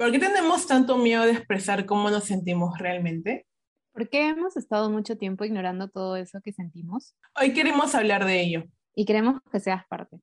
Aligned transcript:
¿Por 0.00 0.10
qué 0.12 0.18
tenemos 0.18 0.66
tanto 0.66 0.96
miedo 0.96 1.24
de 1.24 1.32
expresar 1.32 1.84
cómo 1.84 2.08
nos 2.08 2.24
sentimos 2.24 2.78
realmente? 2.78 3.46
¿Por 3.92 4.08
qué 4.08 4.30
hemos 4.30 4.56
estado 4.56 4.88
mucho 4.88 5.18
tiempo 5.18 5.44
ignorando 5.44 5.90
todo 5.90 6.16
eso 6.16 6.40
que 6.42 6.54
sentimos? 6.54 7.14
Hoy 7.38 7.52
queremos 7.52 7.94
hablar 7.94 8.24
de 8.24 8.40
ello. 8.40 8.64
Y 8.94 9.04
queremos 9.04 9.42
que 9.52 9.60
seas 9.60 9.84
parte. 9.90 10.18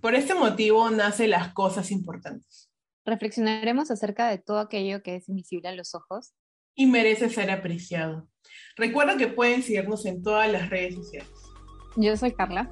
Por 0.00 0.16
este 0.16 0.34
motivo 0.34 0.90
nace 0.90 1.28
las 1.28 1.54
cosas 1.54 1.92
importantes. 1.92 2.72
Reflexionaremos 3.04 3.92
acerca 3.92 4.28
de 4.28 4.38
todo 4.38 4.58
aquello 4.58 5.00
que 5.04 5.14
es 5.14 5.28
invisible 5.28 5.68
a 5.68 5.76
los 5.76 5.94
ojos. 5.94 6.34
Y 6.74 6.86
merece 6.86 7.30
ser 7.30 7.52
apreciado. 7.52 8.28
Recuerda 8.74 9.16
que 9.16 9.28
pueden 9.28 9.62
seguirnos 9.62 10.06
en 10.06 10.24
todas 10.24 10.50
las 10.50 10.70
redes 10.70 10.96
sociales. 10.96 11.30
Yo 11.94 12.16
soy 12.16 12.32
Carla. 12.32 12.68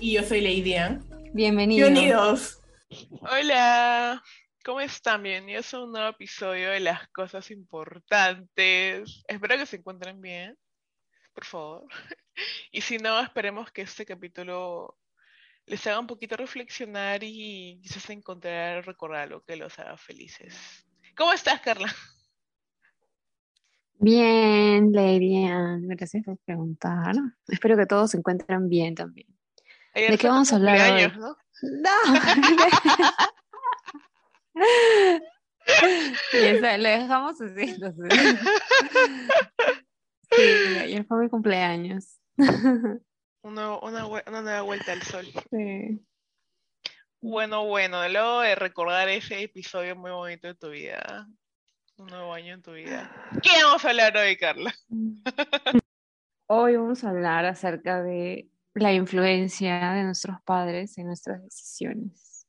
Y 0.00 0.14
yo 0.14 0.24
soy 0.24 0.40
Lady 0.40 0.74
Ann. 0.74 1.08
Bienvenidos. 1.32 1.88
Bienvenidos. 1.88 2.60
Hola, 3.20 4.20
¿cómo 4.64 4.80
están? 4.80 5.22
Bienvenidos 5.22 5.74
a 5.74 5.84
un 5.84 5.92
nuevo 5.92 6.08
episodio 6.08 6.70
de 6.70 6.80
Las 6.80 7.06
Cosas 7.08 7.50
Importantes. 7.50 9.22
Espero 9.28 9.58
que 9.58 9.66
se 9.66 9.76
encuentren 9.76 10.20
bien, 10.20 10.56
por 11.34 11.44
favor. 11.44 11.86
Y 12.72 12.80
si 12.80 12.98
no, 12.98 13.20
esperemos 13.20 13.70
que 13.70 13.82
este 13.82 14.04
capítulo 14.04 14.96
les 15.66 15.86
haga 15.86 16.00
un 16.00 16.08
poquito 16.08 16.36
reflexionar 16.36 17.22
y 17.22 17.78
quizás 17.80 18.10
encontrar, 18.10 18.84
recordar 18.84 19.22
algo 19.22 19.42
que 19.42 19.54
los 19.54 19.78
haga 19.78 19.96
felices. 19.96 20.84
¿Cómo 21.16 21.32
estás, 21.32 21.60
Carla? 21.60 21.94
Bien, 24.00 24.90
Lady 24.92 25.46
gracias 25.94 26.24
por 26.24 26.38
preguntar. 26.38 27.14
Espero 27.46 27.76
que 27.76 27.86
todos 27.86 28.10
se 28.10 28.16
encuentren 28.16 28.68
bien 28.68 28.96
también. 28.96 29.28
Ayer 29.94 30.10
¿De 30.10 30.18
qué 30.18 30.26
vamos 30.26 30.52
a 30.52 30.56
hablar 30.56 30.92
hoy? 30.92 31.12
No. 31.62 31.90
Y 36.34 36.36
eso, 36.36 36.60
lo 36.76 36.88
dejamos 36.88 37.40
así. 37.40 37.62
entonces. 37.62 38.08
Sí, 40.36 40.76
ayer 40.80 41.04
fue 41.06 41.18
mi 41.18 41.28
cumpleaños. 41.28 42.18
Una, 43.42 43.78
vue- 43.78 44.24
una 44.26 44.42
nueva 44.42 44.62
vuelta 44.62 44.92
al 44.92 45.02
sol. 45.02 45.26
Sí. 45.50 46.04
Bueno, 47.20 47.66
bueno, 47.66 48.06
luego 48.08 48.40
de 48.40 48.54
recordar 48.56 49.08
ese 49.08 49.42
episodio 49.42 49.94
muy 49.94 50.10
bonito 50.10 50.48
de 50.48 50.54
tu 50.54 50.70
vida, 50.70 51.28
un 51.98 52.06
nuevo 52.06 52.32
año 52.34 52.54
en 52.54 52.62
tu 52.62 52.72
vida. 52.72 53.10
¿Qué 53.42 53.50
vamos 53.62 53.84
a 53.84 53.90
hablar 53.90 54.16
hoy, 54.16 54.36
Carla? 54.36 54.74
Hoy 56.48 56.76
vamos 56.76 57.04
a 57.04 57.10
hablar 57.10 57.44
acerca 57.44 58.02
de 58.02 58.48
la 58.74 58.92
influencia 58.92 59.92
de 59.92 60.02
nuestros 60.02 60.40
padres 60.42 60.98
en 60.98 61.06
nuestras 61.06 61.42
decisiones. 61.44 62.46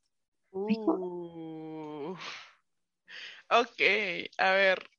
Uh, 0.52 0.68
ok, 3.50 3.82
a 4.38 4.52
ver. 4.52 4.90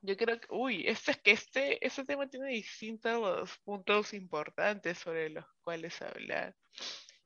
Yo 0.00 0.16
creo 0.16 0.40
que, 0.40 0.46
uy, 0.50 0.84
este 0.86 1.10
es 1.10 1.18
que 1.18 1.30
este, 1.32 1.84
este 1.86 2.04
tema 2.04 2.28
tiene 2.28 2.50
distintos 2.50 3.58
puntos 3.64 4.14
importantes 4.14 4.98
sobre 4.98 5.28
los 5.30 5.44
cuales 5.62 6.00
hablar. 6.00 6.54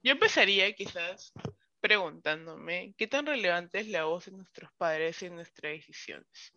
Yo 0.02 0.12
empezaría 0.12 0.72
quizás 0.72 1.32
preguntándome 1.80 2.94
qué 2.96 3.06
tan 3.06 3.26
relevante 3.26 3.80
es 3.80 3.88
la 3.88 4.04
voz 4.04 4.26
de 4.26 4.32
nuestros 4.32 4.70
padres 4.78 5.22
en 5.22 5.34
nuestras 5.34 5.72
decisiones. 5.72 6.52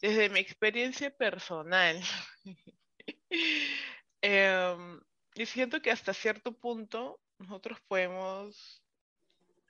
Desde 0.00 0.28
mi 0.30 0.40
experiencia 0.40 1.10
personal, 1.10 2.00
em, 4.22 5.00
yo 5.34 5.46
siento 5.46 5.82
que 5.82 5.90
hasta 5.90 6.14
cierto 6.14 6.56
punto 6.56 7.20
nosotros 7.38 7.78
podemos 7.88 8.83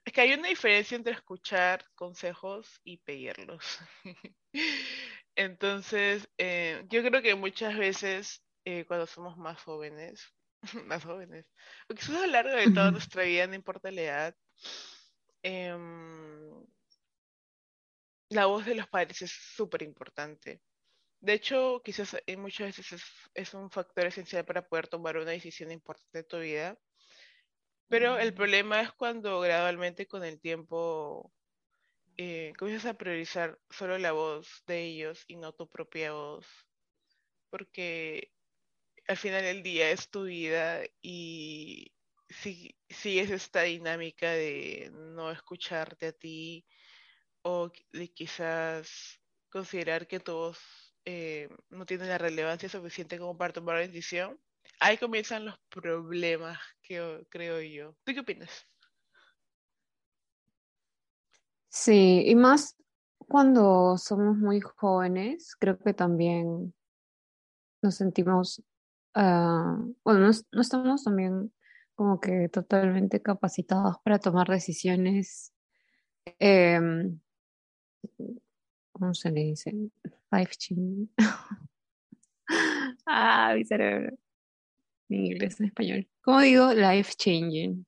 es 0.05 0.13
que 0.13 0.21
hay 0.21 0.33
una 0.33 0.47
diferencia 0.49 0.95
entre 0.95 1.13
escuchar 1.13 1.85
consejos 1.95 2.79
y 2.83 2.97
pedirlos. 2.97 3.79
Entonces, 5.35 6.29
eh, 6.37 6.85
yo 6.89 7.03
creo 7.03 7.21
que 7.21 7.35
muchas 7.35 7.77
veces 7.77 8.43
eh, 8.65 8.85
cuando 8.85 9.07
somos 9.07 9.37
más 9.37 9.61
jóvenes, 9.63 10.23
más 10.85 11.03
jóvenes, 11.03 11.45
o 11.89 11.95
quizás 11.95 12.17
a 12.17 12.27
lo 12.27 12.33
largo 12.33 12.55
de 12.55 12.71
toda 12.71 12.91
nuestra 12.91 13.23
vida, 13.23 13.47
no 13.47 13.55
importa 13.55 13.91
la 13.91 14.01
edad, 14.01 14.35
em, 15.43 16.65
la 18.29 18.45
voz 18.45 18.65
de 18.65 18.75
los 18.75 18.87
padres 18.87 19.21
es 19.23 19.31
súper 19.31 19.81
importante. 19.83 20.61
De 21.19 21.33
hecho, 21.33 21.81
quizás 21.83 22.17
eh, 22.27 22.37
muchas 22.37 22.67
veces 22.67 22.91
es, 22.93 23.03
es 23.33 23.53
un 23.55 23.71
factor 23.71 24.05
esencial 24.07 24.45
para 24.45 24.67
poder 24.67 24.87
tomar 24.87 25.17
una 25.17 25.31
decisión 25.31 25.71
importante 25.71 26.19
de 26.19 26.23
tu 26.23 26.39
vida. 26.39 26.77
Pero 27.87 28.17
el 28.17 28.33
problema 28.33 28.81
es 28.81 28.91
cuando 28.93 29.39
gradualmente 29.39 30.07
con 30.07 30.23
el 30.23 30.39
tiempo 30.39 31.31
eh, 32.17 32.53
comienzas 32.57 32.91
a 32.91 32.97
priorizar 32.97 33.59
solo 33.69 33.97
la 33.97 34.11
voz 34.11 34.63
de 34.67 34.83
ellos 34.83 35.23
y 35.27 35.35
no 35.37 35.53
tu 35.53 35.69
propia 35.69 36.13
voz, 36.13 36.47
porque 37.49 38.31
al 39.07 39.17
final 39.17 39.43
del 39.43 39.63
día 39.63 39.91
es 39.91 40.09
tu 40.09 40.23
vida 40.25 40.83
y 41.01 41.93
si 42.29 42.75
sigues 42.89 43.31
esta 43.31 43.63
dinámica 43.63 44.31
de 44.31 44.91
no 44.93 45.31
escucharte 45.31 46.07
a 46.07 46.11
ti 46.13 46.65
o 47.43 47.71
de 47.91 48.07
quizás 48.13 49.21
considerar 49.49 50.07
que 50.07 50.19
tu 50.19 50.33
voz 50.33 50.59
eh, 51.05 51.49
no 51.69 51.85
tiene 51.85 52.07
la 52.07 52.17
relevancia 52.17 52.69
suficiente 52.69 53.19
como 53.19 53.37
para 53.37 53.53
tomar 53.53 53.75
una 53.75 53.87
decisión, 53.87 54.39
ahí 54.79 54.97
comienzan 54.97 55.45
los 55.45 55.55
problemas, 55.69 56.57
que, 56.81 57.25
creo 57.29 57.61
yo. 57.61 57.95
¿Tú 58.03 58.13
qué 58.13 58.19
opinas? 58.19 58.49
Sí, 61.69 62.23
y 62.25 62.35
más 62.35 62.75
cuando 63.17 63.97
somos 63.97 64.37
muy 64.37 64.61
jóvenes, 64.61 65.55
creo 65.59 65.77
que 65.79 65.93
también 65.93 66.73
nos 67.81 67.95
sentimos, 67.95 68.63
ah, 69.13 69.77
bueno, 70.03 70.19
no, 70.21 70.29
es- 70.29 70.45
no 70.51 70.61
estamos 70.61 71.03
también 71.03 71.53
como 71.95 72.19
que 72.19 72.49
totalmente 72.49 73.21
capacitados 73.21 73.97
para 74.03 74.19
tomar 74.19 74.47
decisiones, 74.47 75.53
em, 76.39 77.19
¿cómo 78.91 79.13
se 79.13 79.31
le 79.31 79.41
dice? 79.41 79.73
Life 80.31 80.55
changing. 80.57 81.09
Ah, 83.07 83.53
mi 83.55 83.65
cerebro. 83.65 84.15
En 85.09 85.25
inglés, 85.25 85.59
en 85.59 85.67
español. 85.67 86.07
¿Cómo 86.21 86.41
digo? 86.41 86.73
Life 86.73 87.13
changing 87.17 87.85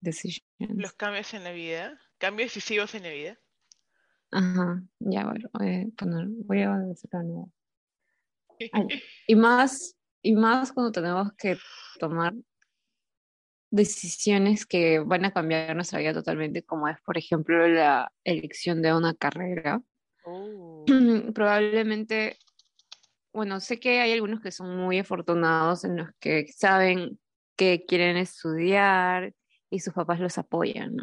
decisions. 0.00 0.42
Los 0.58 0.92
cambios 0.94 1.32
en 1.34 1.44
la 1.44 1.52
vida, 1.52 1.98
cambios 2.18 2.54
decisivos 2.54 2.94
en 2.94 3.02
la 3.02 3.10
vida. 3.10 3.38
Ajá, 4.30 4.82
ya, 4.98 5.24
bueno, 5.24 5.48
voy 5.52 5.68
a 5.68 5.96
poner, 5.96 6.26
voy 6.28 6.60
a 6.62 6.76
decirlo 6.78 7.18
de 7.18 7.24
nuevo. 7.24 7.52
Y 9.26 9.36
más, 9.36 9.96
y 10.22 10.34
más 10.34 10.72
cuando 10.72 10.92
tenemos 10.92 11.32
que 11.34 11.56
tomar 11.98 12.34
decisiones 13.70 14.66
que 14.66 14.98
van 14.98 15.24
a 15.24 15.32
cambiar 15.32 15.74
nuestra 15.74 15.98
vida 15.98 16.12
totalmente, 16.12 16.64
como 16.64 16.88
es, 16.88 17.00
por 17.02 17.16
ejemplo, 17.18 17.66
la 17.68 18.12
elección 18.24 18.82
de 18.82 18.94
una 18.94 19.14
carrera. 19.14 19.82
Oh. 20.24 20.84
Probablemente, 21.34 22.36
bueno, 23.38 23.60
sé 23.60 23.78
que 23.78 24.00
hay 24.00 24.12
algunos 24.12 24.40
que 24.40 24.50
son 24.50 24.76
muy 24.76 24.98
afortunados 24.98 25.84
en 25.84 25.96
los 25.96 26.08
que 26.18 26.48
saben 26.48 27.20
que 27.56 27.84
quieren 27.86 28.16
estudiar 28.16 29.32
y 29.70 29.78
sus 29.78 29.94
papás 29.94 30.18
los 30.18 30.38
apoyan. 30.38 30.96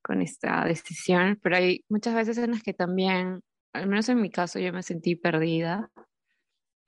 Con 0.00 0.22
esta 0.22 0.64
decisión, 0.64 1.38
pero 1.42 1.56
hay 1.56 1.84
muchas 1.90 2.14
veces 2.14 2.38
en 2.38 2.52
las 2.52 2.62
que 2.62 2.72
también, 2.72 3.42
al 3.74 3.86
menos 3.86 4.08
en 4.08 4.22
mi 4.22 4.30
caso, 4.30 4.58
yo 4.58 4.72
me 4.72 4.82
sentí 4.82 5.16
perdida, 5.16 5.90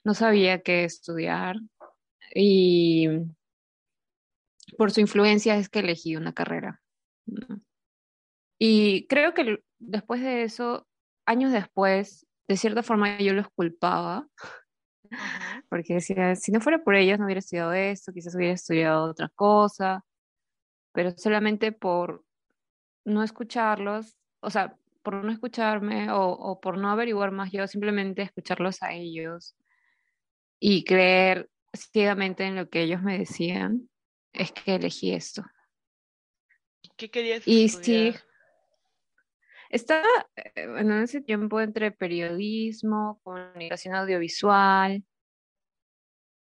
no 0.04 0.14
sabía 0.14 0.62
qué 0.62 0.84
estudiar 0.84 1.56
y 2.34 3.08
por 4.78 4.90
su 4.90 5.00
influencia 5.00 5.58
es 5.58 5.68
que 5.68 5.80
elegí 5.80 6.16
una 6.16 6.32
carrera. 6.32 6.80
Y 8.58 9.06
creo 9.06 9.34
que 9.34 9.62
después 9.78 10.22
de 10.22 10.44
eso, 10.44 10.86
años 11.26 11.52
después, 11.52 12.25
de 12.48 12.57
cierta 12.57 12.83
forma 12.83 13.19
yo 13.19 13.33
los 13.33 13.48
culpaba, 13.51 14.28
porque 15.69 15.95
decía, 15.95 16.34
si 16.37 16.53
no 16.53 16.60
fuera 16.60 16.83
por 16.83 16.95
ellos 16.95 17.19
no 17.19 17.25
hubiera 17.25 17.41
estudiado 17.41 17.72
esto, 17.72 18.13
quizás 18.13 18.34
hubiera 18.34 18.54
estudiado 18.54 19.04
otra 19.04 19.31
cosa, 19.34 20.04
pero 20.93 21.10
solamente 21.16 21.72
por 21.72 22.25
no 23.04 23.22
escucharlos, 23.22 24.16
o 24.41 24.51
sea, 24.51 24.77
por 25.03 25.25
no 25.25 25.31
escucharme 25.31 26.10
o, 26.10 26.31
o 26.31 26.60
por 26.60 26.78
no 26.78 26.91
averiguar 26.91 27.31
más 27.31 27.53
yo, 27.53 27.66
simplemente 27.66 28.22
escucharlos 28.22 28.83
a 28.83 28.93
ellos 28.93 29.57
y 30.59 30.84
creer 30.84 31.48
ciegamente 31.72 32.45
en 32.45 32.57
lo 32.57 32.69
que 32.69 32.83
ellos 32.83 33.03
me 33.03 33.19
decían, 33.19 33.89
es 34.33 34.53
que 34.53 34.75
elegí 34.75 35.13
esto. 35.13 35.45
¿Qué 36.97 37.10
querías 37.10 37.47
Y 37.47 37.69
sí? 37.69 38.15
Estaba 39.76 40.04
eh, 40.36 40.66
bueno, 40.68 40.96
en 40.96 41.02
ese 41.04 41.20
tiempo 41.20 41.60
entre 41.60 41.90
periodismo, 41.92 43.20
comunicación 43.22 43.94
audiovisual 43.94 45.04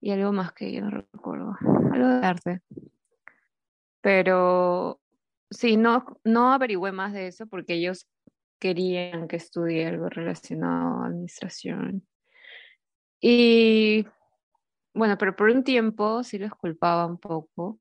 y 0.01 0.11
algo 0.11 0.33
más 0.33 0.53
que 0.53 0.73
yo 0.73 0.83
no 0.83 0.91
recuerdo, 0.91 1.57
algo 1.93 2.09
de 2.09 2.27
arte. 2.27 2.61
Pero 4.01 5.01
sí, 5.51 5.77
no, 5.77 6.05
no 6.25 6.53
averigüé 6.53 6.93
más 6.93 7.13
de 7.13 7.29
eso 7.29 7.47
porque 7.47 7.75
ellos 7.75 8.09
querían 8.59 9.29
que 9.29 9.37
estudie 9.37 9.87
algo 9.87 10.09
relacionado 10.09 11.03
a 11.03 11.07
administración. 11.07 12.07
Y 13.21 14.07
bueno, 14.95 15.17
pero 15.17 15.37
por 15.37 15.49
un 15.49 15.63
tiempo 15.65 16.23
sí 16.25 16.39
los 16.39 16.53
culpaba 16.55 17.07
un 17.07 17.19
poco. 17.19 17.81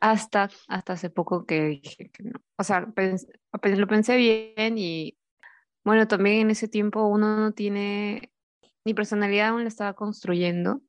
Hasta, 0.00 0.50
hasta 0.68 0.92
hace 0.92 1.10
poco 1.10 1.46
que 1.46 1.64
dije 1.64 2.10
que 2.10 2.22
no. 2.24 2.40
O 2.56 2.64
sea, 2.64 2.80
lo 2.80 3.86
pensé 3.86 4.16
bien 4.16 4.78
y 4.78 5.18
bueno, 5.84 6.06
también 6.06 6.40
en 6.42 6.50
ese 6.50 6.68
tiempo 6.68 7.06
uno 7.06 7.36
no 7.36 7.52
tiene, 7.52 8.32
mi 8.84 8.94
personalidad 8.94 9.48
aún 9.48 9.62
la 9.62 9.68
estaba 9.68 9.94
construyendo. 9.94 10.82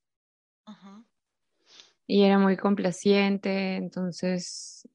Y 2.06 2.24
era 2.24 2.40
muy 2.40 2.58
complaciente, 2.58 3.76
entonces 3.76 4.88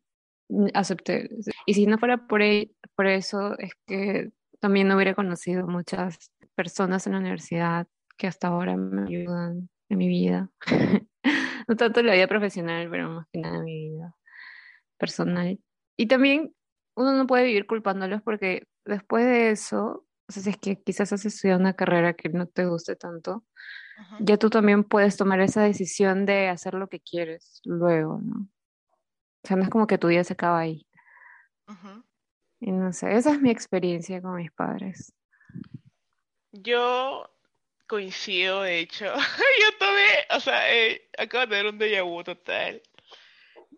acepté. 0.75 1.31
Y 1.64 1.75
si 1.75 1.87
no 1.87 1.96
fuera 1.99 2.26
por, 2.26 2.43
e, 2.43 2.72
por 2.96 3.06
eso, 3.06 3.56
es 3.58 3.72
que 3.87 4.32
también 4.61 4.88
no 4.88 4.96
hubiera 4.96 5.14
conocido 5.14 5.66
muchas 5.66 6.32
personas 6.55 7.06
en 7.06 7.12
la 7.12 7.20
universidad 7.20 7.87
que 8.16 8.26
hasta 8.26 8.49
ahora 8.49 8.76
me 8.76 9.02
ayudan 9.02 9.69
en 9.88 9.99
mi 9.99 10.08
vida. 10.08 10.50
no 11.69 11.76
tanto 11.76 12.03
la 12.03 12.15
vida 12.15 12.26
profesional, 12.26 12.88
pero 12.91 13.11
más 13.11 13.26
que 13.32 13.41
nada 13.41 13.62
mi 13.62 13.91
vida 13.91 14.15
personal. 14.99 15.59
Y 15.97 16.06
también 16.06 16.55
uno 16.97 17.12
no 17.12 17.26
puede 17.26 17.44
vivir 17.44 17.67
culpándolos 17.67 18.23
porque 18.23 18.67
después 18.85 19.25
de 19.25 19.50
eso, 19.50 20.06
o 20.29 20.32
sea, 20.32 20.43
si 20.43 20.50
es 20.50 20.59
que 20.59 20.82
quizás 20.82 21.12
has 21.12 21.25
estudiado 21.25 21.61
una 21.61 21.75
carrera 21.75 22.15
que 22.15 22.29
no 22.29 22.47
te 22.47 22.67
guste 22.67 22.97
tanto, 22.97 23.44
ya 24.21 24.37
tú 24.37 24.50
también 24.50 24.82
puedes 24.82 25.17
tomar 25.17 25.41
esa 25.41 25.62
decisión 25.62 26.26
de 26.26 26.49
hacer 26.49 26.75
lo 26.75 26.88
que 26.88 27.00
quieres 27.00 27.61
luego, 27.65 28.21
¿no? 28.23 28.49
O 29.44 29.47
sea, 29.47 29.56
no 29.56 29.62
es 29.62 29.71
como 29.71 29.87
que 29.87 29.99
tu 29.99 30.09
vida 30.09 30.25
se 30.25 30.32
acaba 30.32 30.59
ahí. 30.59 30.87
Y 32.61 32.73
no 32.73 32.93
sé, 32.93 33.15
esa 33.15 33.32
es 33.32 33.41
mi 33.41 33.50
experiencia 33.50 34.21
con 34.23 34.37
mis 34.37 34.50
padres. 34.50 35.15
Yo 36.50 37.34
coincido, 37.87 38.63
de 38.63 38.81
hecho. 38.81 39.05
yo 39.61 39.79
tomé, 39.79 40.27
o 40.31 40.41
sea, 40.41 40.75
eh, 40.75 41.09
acabo 41.19 41.47
de 41.47 41.49
tener 41.49 41.73
un 41.73 41.79
déjà 41.79 42.03
vu 42.03 42.23
total. 42.25 42.83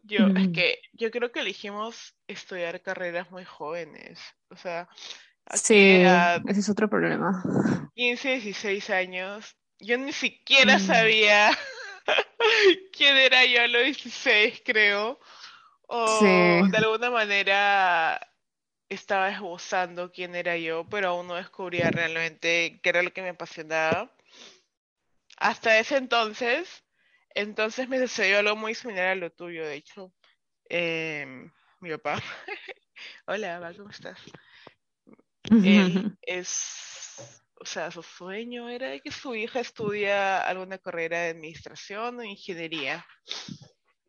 Yo, 0.02 0.26
es 0.36 0.48
que 0.54 0.80
yo 0.92 1.10
creo 1.10 1.32
que 1.32 1.40
elegimos 1.40 2.14
estudiar 2.28 2.80
carreras 2.80 3.30
muy 3.32 3.44
jóvenes. 3.44 4.20
O 4.50 4.56
sea, 4.56 4.88
sí, 5.52 6.02
ese 6.48 6.60
es 6.60 6.68
otro 6.68 6.88
problema. 6.88 7.42
15, 7.96 8.40
16 8.40 8.90
años. 8.90 9.56
Yo 9.80 9.98
ni 9.98 10.12
siquiera 10.12 10.78
mm. 10.78 10.80
sabía 10.80 11.50
quién 12.96 13.16
era 13.16 13.44
yo 13.46 13.62
a 13.62 13.66
los 13.66 13.82
16, 13.82 14.62
creo. 14.64 15.18
O 15.88 16.20
de 16.20 16.76
alguna 16.76 17.10
manera 17.10 18.20
estaba 18.88 19.30
esbozando 19.30 20.12
quién 20.12 20.34
era 20.34 20.56
yo, 20.56 20.88
pero 20.88 21.08
aún 21.08 21.26
no 21.26 21.34
descubría 21.34 21.90
realmente 21.90 22.80
qué 22.82 22.88
era 22.88 23.02
lo 23.02 23.12
que 23.12 23.22
me 23.22 23.30
apasionaba. 23.30 24.12
Hasta 25.38 25.78
ese 25.78 25.96
entonces, 25.96 26.84
entonces 27.34 27.88
me 27.88 27.98
sucedió 27.98 28.38
algo 28.38 28.56
muy 28.56 28.74
similar 28.74 29.08
a 29.08 29.14
lo 29.14 29.30
tuyo, 29.30 29.66
de 29.66 29.74
hecho. 29.74 30.12
Em, 30.68 31.52
mi 31.80 31.90
papá, 31.90 32.20
hola, 33.26 33.72
¿cómo 33.76 33.90
estás? 33.90 34.18
Él 35.44 36.16
es, 36.22 37.42
o 37.60 37.64
sea, 37.64 37.90
su 37.90 38.02
sueño 38.02 38.68
era 38.68 38.88
de 38.88 39.00
que 39.00 39.10
su 39.10 39.34
hija 39.34 39.60
estudia 39.60 40.40
alguna 40.40 40.78
carrera 40.78 41.20
de 41.20 41.30
administración 41.30 42.18
o 42.18 42.24
ingeniería. 42.24 43.06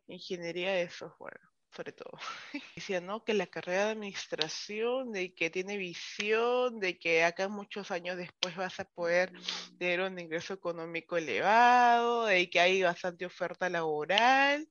Ingeniería 0.08 0.72
de 0.72 0.88
software 0.88 1.37
sobre 1.78 1.92
todo. 1.92 2.10
Decía, 2.74 3.00
¿no? 3.00 3.22
Que 3.22 3.34
la 3.34 3.46
carrera 3.46 3.84
de 3.84 3.92
administración, 3.92 5.12
de 5.12 5.32
que 5.32 5.48
tiene 5.48 5.76
visión, 5.76 6.80
de 6.80 6.98
que 6.98 7.22
acá 7.22 7.46
muchos 7.46 7.92
años 7.92 8.16
después 8.16 8.56
vas 8.56 8.80
a 8.80 8.84
poder 8.84 9.32
tener 9.78 10.00
un 10.00 10.18
ingreso 10.18 10.54
económico 10.54 11.16
elevado, 11.16 12.26
de 12.26 12.50
que 12.50 12.58
hay 12.58 12.82
bastante 12.82 13.26
oferta 13.26 13.68
laboral. 13.68 14.68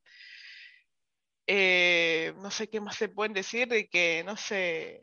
Eh, 1.48 2.33
no 2.39 2.51
sé 2.51 2.69
qué 2.69 2.81
más 2.81 2.98
se 2.98 3.07
pueden 3.07 3.31
decir, 3.31 3.69
de 3.69 3.88
que, 3.88 4.21
no 4.25 4.36
sé, 4.36 5.00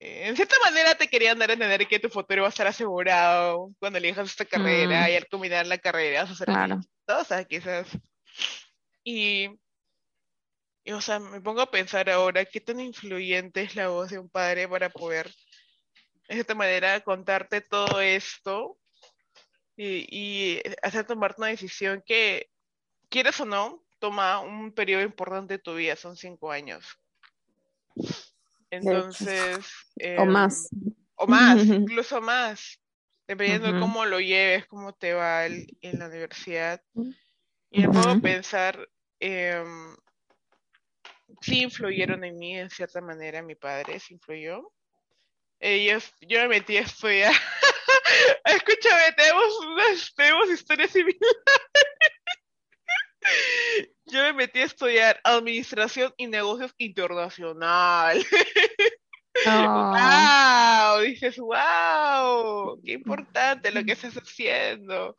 eh, 0.00 0.28
en 0.28 0.36
cierta 0.36 0.56
manera 0.64 0.94
te 0.94 1.08
querían 1.08 1.38
dar 1.38 1.50
a 1.50 1.52
entender 1.52 1.86
que 1.86 2.00
tu 2.00 2.08
futuro 2.08 2.42
va 2.42 2.48
a 2.48 2.50
estar 2.50 2.66
asegurado 2.66 3.74
cuando 3.78 3.98
elijas 3.98 4.30
esta 4.30 4.46
carrera 4.46 5.10
y 5.10 5.16
al 5.16 5.28
culminar 5.28 5.66
la 5.66 5.76
carrera 5.76 6.22
vas 6.22 6.30
a 6.30 6.32
hacer 6.32 6.46
claro. 6.46 6.80
o 7.08 7.24
sea, 7.24 7.44
quizás. 7.44 7.88
Y 9.04 9.50
y, 10.84 10.92
o 10.92 11.00
sea, 11.00 11.18
me 11.18 11.40
pongo 11.40 11.60
a 11.60 11.70
pensar 11.70 12.10
ahora 12.10 12.44
qué 12.44 12.60
tan 12.60 12.80
influyente 12.80 13.62
es 13.62 13.76
la 13.76 13.88
voz 13.88 14.10
de 14.10 14.18
un 14.18 14.28
padre 14.28 14.68
para 14.68 14.90
poder, 14.90 15.32
de 16.28 16.40
esta 16.40 16.54
manera, 16.54 17.00
contarte 17.00 17.60
todo 17.60 18.00
esto 18.00 18.78
y, 19.76 20.06
y 20.10 20.62
hacer 20.82 21.06
tomar 21.06 21.34
una 21.38 21.48
decisión 21.48 22.02
que, 22.04 22.50
quieres 23.12 23.38
o 23.40 23.44
no, 23.44 23.84
toma 24.00 24.40
un 24.40 24.72
periodo 24.72 25.02
importante 25.02 25.54
de 25.54 25.62
tu 25.62 25.74
vida, 25.74 25.94
son 25.94 26.16
cinco 26.16 26.50
años. 26.50 26.84
Entonces... 28.70 29.64
o 30.18 30.24
más. 30.24 30.72
Em, 30.72 30.94
o 31.16 31.26
más, 31.26 31.56
incluso 31.66 32.20
más, 32.20 32.80
dependiendo 33.28 33.72
de 33.72 33.78
cómo 33.78 34.04
lo 34.06 34.18
lleves, 34.18 34.66
cómo 34.66 34.92
te 34.94 35.12
va 35.12 35.46
en 35.46 35.98
la 35.98 36.08
universidad. 36.08 36.82
Y 37.70 37.82
me 37.82 37.88
puedo 37.90 38.20
pensar, 38.20 38.88
eh, 39.20 39.62
sí 41.40 41.62
influyeron 41.62 42.24
en 42.24 42.38
mí 42.38 42.58
en 42.58 42.70
cierta 42.70 43.00
manera, 43.00 43.42
mi 43.42 43.54
padre 43.54 43.98
sí 43.98 44.14
influyó. 44.14 44.72
Ellos, 45.60 46.12
yo 46.20 46.40
me 46.40 46.48
metí 46.48 46.76
a 46.76 46.80
estudiar. 46.80 47.32
Escúchame, 48.44 49.12
tenemos 49.16 49.60
unas, 49.60 50.14
tenemos 50.14 50.50
historias 50.50 50.90
similares. 50.90 51.20
yo 54.06 54.22
me 54.22 54.32
metí 54.32 54.60
a 54.60 54.64
estudiar 54.64 55.20
administración 55.24 56.12
y 56.16 56.26
negocios 56.26 56.74
internacional. 56.78 58.24
¡Wow! 59.44 61.00
Dices, 61.02 61.38
wow, 61.38 62.80
qué 62.84 62.92
importante 62.92 63.70
lo 63.70 63.84
que 63.84 63.92
estás 63.92 64.14
haciendo. 64.14 65.16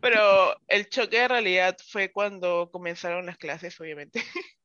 Pero 0.00 0.56
el 0.68 0.88
choque 0.88 1.20
de 1.20 1.28
realidad 1.28 1.76
fue 1.88 2.12
cuando 2.12 2.70
comenzaron 2.70 3.26
las 3.26 3.38
clases, 3.38 3.78
obviamente. 3.80 4.22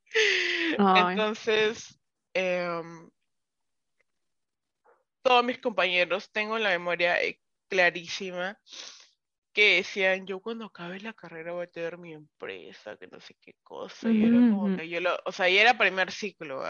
Entonces, 0.96 2.00
em, 2.34 3.10
todos 5.22 5.44
mis 5.44 5.60
compañeros, 5.60 6.32
tengo 6.32 6.58
la 6.58 6.70
memoria 6.70 7.22
eh, 7.22 7.40
clarísima, 7.68 8.60
que 9.54 9.78
decían, 9.78 10.26
yo 10.26 10.40
cuando 10.40 10.66
acabe 10.66 11.00
la 11.00 11.14
carrera 11.14 11.52
voy 11.52 11.66
a 11.66 11.72
tener 11.72 11.98
mi 11.98 12.14
empresa, 12.14 12.98
que 12.98 13.08
no 13.08 13.20
sé 13.20 13.36
qué 13.42 13.54
cosa. 13.64 14.10
Y 14.10 14.24
era 14.24 14.38
como 14.50 14.78
que 14.78 14.88
yo 14.88 15.02
lo, 15.02 15.18
o 15.26 15.32
sea, 15.32 15.50
ya 15.50 15.62
era 15.62 15.78
primer 15.78 16.12
ciclo, 16.12 16.64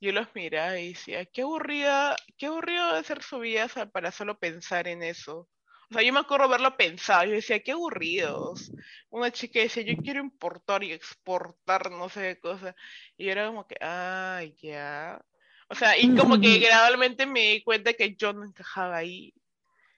Yo 0.00 0.12
los 0.12 0.28
miraba 0.34 0.78
y 0.78 0.90
decía, 0.90 1.26
qué 1.26 1.42
aburrida, 1.42 2.16
qué 2.36 2.46
aburrido 2.46 2.94
de 2.94 3.04
ser 3.04 3.22
su 3.22 3.40
vida 3.40 3.68
para 3.92 4.12
solo 4.12 4.38
pensar 4.38 4.86
en 4.88 5.02
eso. 5.02 5.48
O 5.90 5.94
sea, 5.94 6.02
yo 6.02 6.12
me 6.12 6.20
acuerdo 6.20 6.48
verlo 6.48 6.76
pensado, 6.76 7.24
yo 7.24 7.32
decía, 7.32 7.60
qué 7.60 7.72
aburridos. 7.72 8.70
Una 9.08 9.30
chica 9.30 9.60
decía, 9.60 9.82
yo 9.84 9.96
quiero 10.02 10.20
importar 10.20 10.84
y 10.84 10.92
exportar 10.92 11.90
no 11.90 12.10
sé 12.10 12.20
qué 12.20 12.40
cosa. 12.40 12.76
Y 13.16 13.28
era 13.28 13.46
como 13.46 13.66
que, 13.66 13.76
ah, 13.80 14.42
ya. 14.60 15.18
O 15.68 15.74
sea, 15.74 15.96
y 15.98 16.14
como 16.14 16.40
que 16.40 16.58
gradualmente 16.58 17.24
me 17.24 17.52
di 17.52 17.62
cuenta 17.62 17.94
que 17.94 18.14
yo 18.16 18.34
no 18.34 18.44
encajaba 18.44 18.98
ahí. 18.98 19.32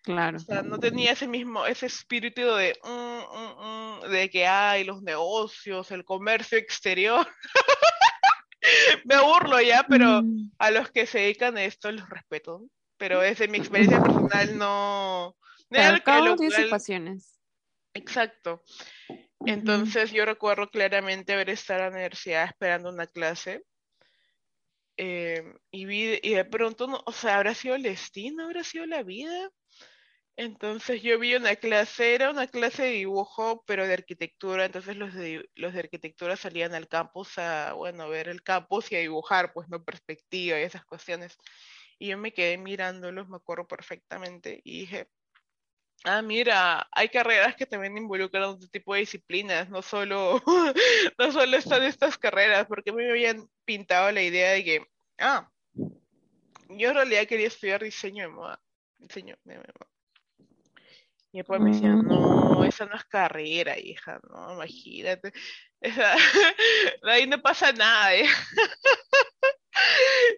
Claro. 0.02 0.36
O 0.36 0.40
sea, 0.40 0.62
no 0.62 0.78
tenía 0.78 1.12
ese 1.12 1.26
mismo, 1.26 1.66
ese 1.66 1.86
espíritu 1.86 2.40
de, 2.40 2.78
mm, 2.84 2.88
mm, 2.88 4.06
mm", 4.06 4.10
de 4.10 4.30
que 4.30 4.46
hay 4.46 4.84
los 4.84 5.02
negocios, 5.02 5.90
el 5.90 6.04
comercio 6.04 6.56
exterior. 6.56 7.26
me 9.04 9.16
aburro 9.16 9.60
ya, 9.60 9.84
pero 9.88 10.22
a 10.58 10.70
los 10.70 10.90
que 10.90 11.06
se 11.06 11.18
dedican 11.18 11.56
a 11.56 11.64
esto 11.64 11.90
los 11.90 12.08
respeto. 12.08 12.62
Pero 12.96 13.20
desde 13.20 13.48
mi 13.48 13.58
experiencia 13.58 14.02
personal 14.02 14.58
no, 14.58 15.36
cada 15.70 16.36
sus 16.36 16.70
pasiones. 16.70 17.40
Exacto. 17.94 18.62
Entonces 19.46 20.12
yo 20.12 20.24
recuerdo 20.24 20.68
claramente 20.68 21.32
haber 21.32 21.50
estado 21.50 21.80
en 21.80 21.86
la 21.86 21.90
universidad 21.92 22.44
esperando 22.44 22.90
una 22.90 23.06
clase 23.06 23.64
em, 24.96 25.56
y, 25.70 25.86
vi, 25.86 26.18
y 26.22 26.34
de 26.34 26.44
pronto, 26.44 26.86
no, 26.86 27.02
o 27.06 27.12
sea, 27.12 27.36
¿habrá 27.36 27.54
sido 27.54 27.74
el 27.74 27.82
destino? 27.82 28.44
¿Habrá 28.44 28.62
sido 28.62 28.86
la 28.86 29.02
vida? 29.02 29.50
Entonces 30.36 31.02
yo 31.02 31.18
vi 31.18 31.34
una 31.34 31.56
clase, 31.56 32.14
era 32.14 32.30
una 32.30 32.46
clase 32.46 32.84
de 32.84 32.90
dibujo, 32.92 33.62
pero 33.66 33.86
de 33.86 33.94
arquitectura, 33.94 34.64
entonces 34.64 34.96
los 34.96 35.12
de, 35.12 35.48
los 35.54 35.74
de 35.74 35.80
arquitectura 35.80 36.36
salían 36.36 36.74
al 36.74 36.88
campus 36.88 37.36
a, 37.38 37.74
bueno, 37.74 38.08
ver 38.08 38.28
el 38.28 38.42
campus 38.42 38.90
y 38.92 38.96
a 38.96 39.00
dibujar, 39.00 39.52
pues 39.52 39.68
no 39.68 39.84
perspectiva 39.84 40.58
y 40.58 40.62
esas 40.62 40.84
cuestiones. 40.84 41.36
Y 41.98 42.08
yo 42.08 42.18
me 42.18 42.32
quedé 42.32 42.56
mirándolos, 42.56 43.28
me 43.28 43.36
acuerdo 43.36 43.66
perfectamente, 43.66 44.60
y 44.64 44.80
dije, 44.80 45.08
Ah, 46.04 46.22
mira, 46.22 46.88
hay 46.92 47.08
carreras 47.10 47.54
que 47.56 47.66
también 47.66 47.96
involucran 47.98 48.44
otro 48.44 48.68
tipo 48.68 48.94
de 48.94 49.00
disciplinas, 49.00 49.68
no 49.68 49.82
solo, 49.82 50.42
no 51.18 51.32
solo 51.32 51.56
están 51.56 51.82
estas 51.82 52.16
carreras, 52.16 52.66
porque 52.66 52.90
a 52.90 52.92
mí 52.94 53.02
me 53.02 53.10
habían 53.10 53.48
pintado 53.66 54.10
la 54.10 54.22
idea 54.22 54.52
de 54.52 54.64
que, 54.64 54.86
ah, 55.18 55.50
yo 55.74 56.88
en 56.88 56.94
realidad 56.94 57.26
quería 57.26 57.48
estudiar 57.48 57.82
diseño 57.82 58.22
de 58.24 58.28
moda. 58.28 58.60
Diseño 58.98 59.36
de 59.44 59.56
moda. 59.56 59.90
Y 61.32 61.38
después 61.38 61.60
me 61.60 61.70
decían, 61.70 62.02
no, 62.02 62.64
esa 62.64 62.86
no 62.86 62.96
es 62.96 63.04
carrera, 63.04 63.78
hija, 63.78 64.20
no, 64.30 64.54
imagínate. 64.54 65.32
Ahí 67.04 67.26
no 67.26 67.40
pasa 67.40 67.72
nada. 67.72 68.14
¿eh? 68.14 68.26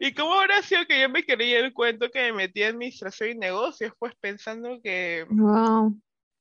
¿Y 0.00 0.12
cómo 0.14 0.34
habrá 0.34 0.62
sido 0.62 0.86
que 0.86 1.00
yo 1.00 1.08
me 1.08 1.24
creía 1.24 1.58
el 1.60 1.72
cuento 1.72 2.10
que 2.10 2.20
me 2.22 2.32
metí 2.32 2.62
en 2.62 2.70
administración 2.70 3.30
y 3.30 3.34
negocios? 3.34 3.92
Pues 3.98 4.14
pensando 4.20 4.80
que, 4.82 5.24
Wow. 5.28 5.96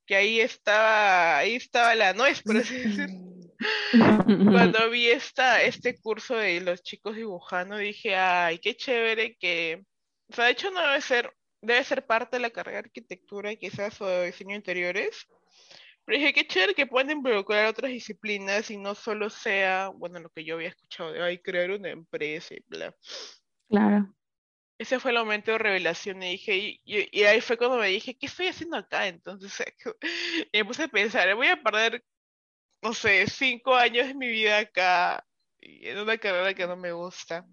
que 0.06 0.16
ahí 0.16 0.40
estaba, 0.40 1.38
ahí 1.38 1.54
estaba 1.54 1.94
la 1.94 2.12
nuez, 2.12 2.42
por 2.42 2.56
así 2.56 2.76
decirlo. 2.76 3.32
Cuando 4.50 4.90
vi 4.90 5.08
esta, 5.08 5.62
este 5.62 6.00
curso 6.00 6.34
de 6.34 6.60
los 6.60 6.82
chicos 6.82 7.14
dibujando, 7.14 7.76
dije, 7.76 8.16
ay, 8.16 8.58
qué 8.58 8.74
chévere 8.74 9.36
que, 9.36 9.84
o 10.28 10.34
sea, 10.34 10.46
de 10.46 10.52
hecho 10.52 10.70
no 10.70 10.80
debe 10.80 11.00
ser, 11.00 11.32
debe 11.60 11.84
ser 11.84 12.04
parte 12.04 12.36
de 12.36 12.42
la 12.42 12.50
carrera 12.50 12.78
de 12.78 12.86
arquitectura, 12.86 13.54
quizás, 13.54 14.00
o 14.00 14.06
de 14.06 14.26
diseño 14.26 14.50
de 14.50 14.56
interiores, 14.56 15.26
pero 16.04 16.18
dije, 16.18 16.32
qué 16.32 16.46
chévere 16.46 16.74
que 16.74 16.86
puedan 16.86 17.10
involucrar 17.10 17.66
otras 17.66 17.90
disciplinas 17.92 18.70
y 18.70 18.76
no 18.76 18.94
solo 18.94 19.30
sea, 19.30 19.88
bueno, 19.88 20.18
lo 20.20 20.30
que 20.30 20.44
yo 20.44 20.54
había 20.56 20.68
escuchado 20.68 21.12
de, 21.12 21.22
ay, 21.22 21.38
crear 21.38 21.70
una 21.70 21.90
empresa 21.90 22.54
y 22.54 22.62
bla. 22.66 22.94
Claro. 23.68 24.14
Ese 24.78 24.98
fue 24.98 25.12
el 25.12 25.18
momento 25.18 25.52
de 25.52 25.58
revelación 25.58 26.22
y 26.22 26.32
dije, 26.32 26.56
y, 26.56 26.80
y- 26.84 27.20
y 27.20 27.24
ahí 27.24 27.40
fue 27.40 27.56
cuando 27.56 27.76
me 27.78 27.86
dije, 27.88 28.16
¿qué 28.16 28.26
estoy 28.26 28.48
haciendo 28.48 28.76
acá? 28.76 29.06
Entonces, 29.06 29.52
y 30.52 30.58
me 30.58 30.64
puse 30.64 30.84
a 30.84 30.88
pensar, 30.88 31.32
voy 31.36 31.46
a 31.48 31.62
perder, 31.62 32.04
no 32.82 32.92
sé, 32.92 33.26
cinco 33.28 33.74
años 33.74 34.08
de 34.08 34.14
mi 34.14 34.28
vida 34.28 34.58
acá 34.58 35.24
en 35.60 35.98
una 35.98 36.18
carrera 36.18 36.52
que 36.54 36.66
no 36.66 36.76
me 36.76 36.90
gusta. 36.92 37.46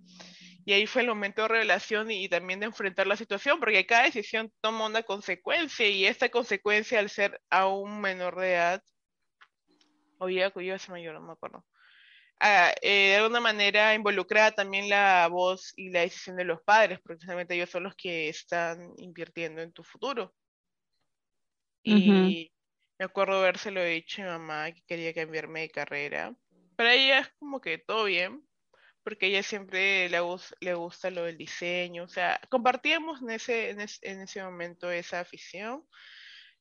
Y 0.69 0.73
ahí 0.73 0.85
fue 0.85 1.01
el 1.01 1.07
momento 1.07 1.41
de 1.41 1.47
revelación 1.47 2.11
y, 2.11 2.25
y 2.25 2.29
también 2.29 2.59
de 2.59 2.67
enfrentar 2.67 3.07
la 3.07 3.15
situación, 3.15 3.59
porque 3.59 3.88
cada 3.88 4.03
decisión 4.03 4.53
toma 4.61 4.85
una 4.85 5.01
consecuencia 5.01 5.88
y 5.88 6.05
esta 6.05 6.29
consecuencia 6.29 6.99
al 6.99 7.09
ser 7.09 7.41
aún 7.49 7.99
menor 7.99 8.39
de 8.39 8.53
edad, 8.53 8.83
o 10.19 10.29
ya, 10.29 10.53
yo 10.53 10.77
ser 10.77 10.91
mayor, 10.91 11.15
no 11.15 11.21
me 11.21 11.33
acuerdo. 11.33 11.65
ah, 12.39 12.71
eh, 12.83 13.09
de 13.13 13.15
alguna 13.17 13.39
manera 13.39 13.95
involucrada 13.95 14.51
también 14.51 14.89
la 14.89 15.27
voz 15.27 15.73
y 15.75 15.89
la 15.89 16.01
decisión 16.01 16.35
de 16.38 16.45
los 16.45 16.61
padres, 16.61 16.99
porque 16.99 17.17
precisamente 17.17 17.55
ellos 17.55 17.71
son 17.71 17.85
los 17.85 17.95
que 17.95 18.29
están 18.29 18.93
invirtiendo 18.97 19.63
en 19.63 19.73
tu 19.73 19.83
futuro. 19.83 20.35
Y 21.83 22.51
me 22.99 23.05
acuerdo 23.05 23.39
habérselo 23.39 23.83
dicho 23.83 24.21
a 24.21 24.25
mi 24.25 24.31
mamá 24.31 24.71
que 24.71 24.83
quería 24.88 25.15
cambiarme 25.15 25.61
de 25.61 25.71
carrera. 25.71 26.35
Para 26.75 26.93
ella 26.93 27.21
es 27.21 27.29
como 27.39 27.59
que 27.59 27.79
todo 27.79 28.05
bien, 28.05 28.48
porque 29.09 29.25
ella 29.25 29.41
siempre 29.41 30.07
le, 30.07 30.19
le 30.59 30.73
gusta 30.75 31.09
lo 31.09 31.23
del 31.23 31.35
diseño, 31.35 32.03
o 32.03 32.07
sea, 32.07 32.39
compartíamos 32.47 33.23
en 33.23 33.31
ese, 33.31 33.71
en 33.71 33.81
es- 33.81 33.97
en 34.03 34.21
ese 34.21 34.43
momento 34.43 34.91
esa 34.91 35.21
afición, 35.21 35.83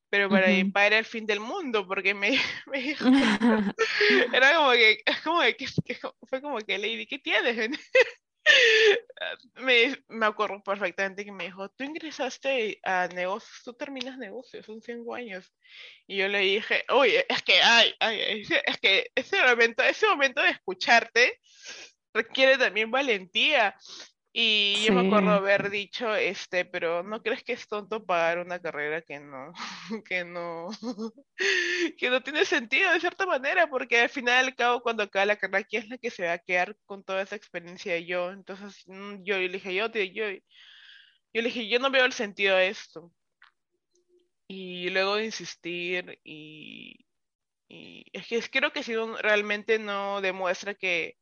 pero 0.09 0.31
para 0.31 0.49
mi 0.49 0.62
Ujú. 0.62 0.73
padre 0.73 0.87
era 0.87 0.99
el 1.00 1.05
fin 1.05 1.26
del 1.26 1.40
mundo, 1.40 1.87
porque 1.87 2.14
me, 2.14 2.31
me 2.73 2.81
dijo, 2.81 3.05
era 4.33 4.55
como 4.55 4.71
que, 4.73 5.02
como 5.23 5.40
que, 5.43 5.67
fue 6.26 6.40
como 6.40 6.57
que, 6.61 6.78
Lady, 6.78 7.07
¿qué 7.07 7.19
tienes? 7.19 7.71
Me, 9.57 9.95
me 10.09 10.25
acuerdo 10.25 10.62
perfectamente 10.62 11.26
que 11.26 11.33
me 11.33 11.45
dijo, 11.45 11.69
tú 11.69 11.85
ingresaste 11.85 12.81
a 12.83 13.09
negocios, 13.09 13.61
tú 13.62 13.75
terminas 13.75 14.17
negocios, 14.17 14.64
son 14.64 14.81
cinco 14.81 15.14
años. 15.14 15.52
Y 16.07 16.17
yo 16.17 16.28
le 16.28 16.38
dije, 16.38 16.83
oye, 16.88 17.26
es 17.28 17.43
que, 17.43 17.61
ay, 17.61 17.93
ay, 18.00 18.43
es 18.67 18.78
que 18.81 19.11
ese 19.14 19.43
momento, 19.43 19.83
ese 19.83 20.07
momento 20.07 20.40
de 20.40 20.49
escucharte 20.49 21.38
requiere 22.19 22.59
también 22.59 22.91
valentía. 22.91 23.77
Y 24.33 24.85
yo 24.85 24.93
me 24.93 25.07
acuerdo 25.07 25.31
haber 25.31 25.71
dicho, 25.71 26.15
este, 26.15 26.65
pero 26.65 27.03
¿no 27.03 27.23
crees 27.23 27.43
que 27.43 27.55
es 27.55 27.67
tonto 27.67 28.05
pagar 28.05 28.39
una 28.39 28.61
carrera 28.61 29.03
que 29.03 29.19
no, 29.19 29.53
que 30.07 30.25
no, 30.25 30.69
que 31.99 32.11
no 32.11 32.23
tiene 32.23 32.45
sentido 32.45 32.93
de 32.93 33.01
cierta 33.01 33.27
manera? 33.27 33.69
Porque 33.69 34.01
al 34.01 34.11
final 34.11 34.47
al 34.47 34.55
cabo, 34.55 34.83
cuando 34.83 35.03
acaba 35.03 35.27
la 35.27 35.37
carrera, 35.37 35.65
¿quién 35.65 35.85
es 35.85 35.89
la 35.89 35.99
que 35.99 36.11
se 36.11 36.27
va 36.27 36.35
a 36.35 36.39
quedar 36.39 36.77
con 36.85 37.03
toda 37.03 37.23
esa 37.23 37.37
experiencia 37.37 37.99
yo? 37.99 38.31
Entonces, 38.31 38.85
mm, 38.87 39.25
yo 39.25 39.39
le 39.39 39.49
dije, 39.49 39.75
yo, 39.75 39.89
yo, 39.89 40.31
yo 40.31 41.43
le 41.43 41.43
dije, 41.43 41.69
yo 41.69 41.79
no 41.79 41.91
veo 41.91 42.05
el 42.05 42.13
sentido 42.13 42.57
de 42.57 42.69
esto. 42.69 43.13
Y 44.47 44.91
luego 44.91 45.17
de 45.17 45.25
insistir 45.27 46.21
y, 46.23 47.05
y 47.69 48.05
es 48.13 48.27
que 48.27 48.41
creo 48.51 48.73
que 48.73 48.83
si 48.83 48.95
realmente 48.95 49.79
no 49.79 50.21
demuestra 50.21 50.75
que 50.75 51.17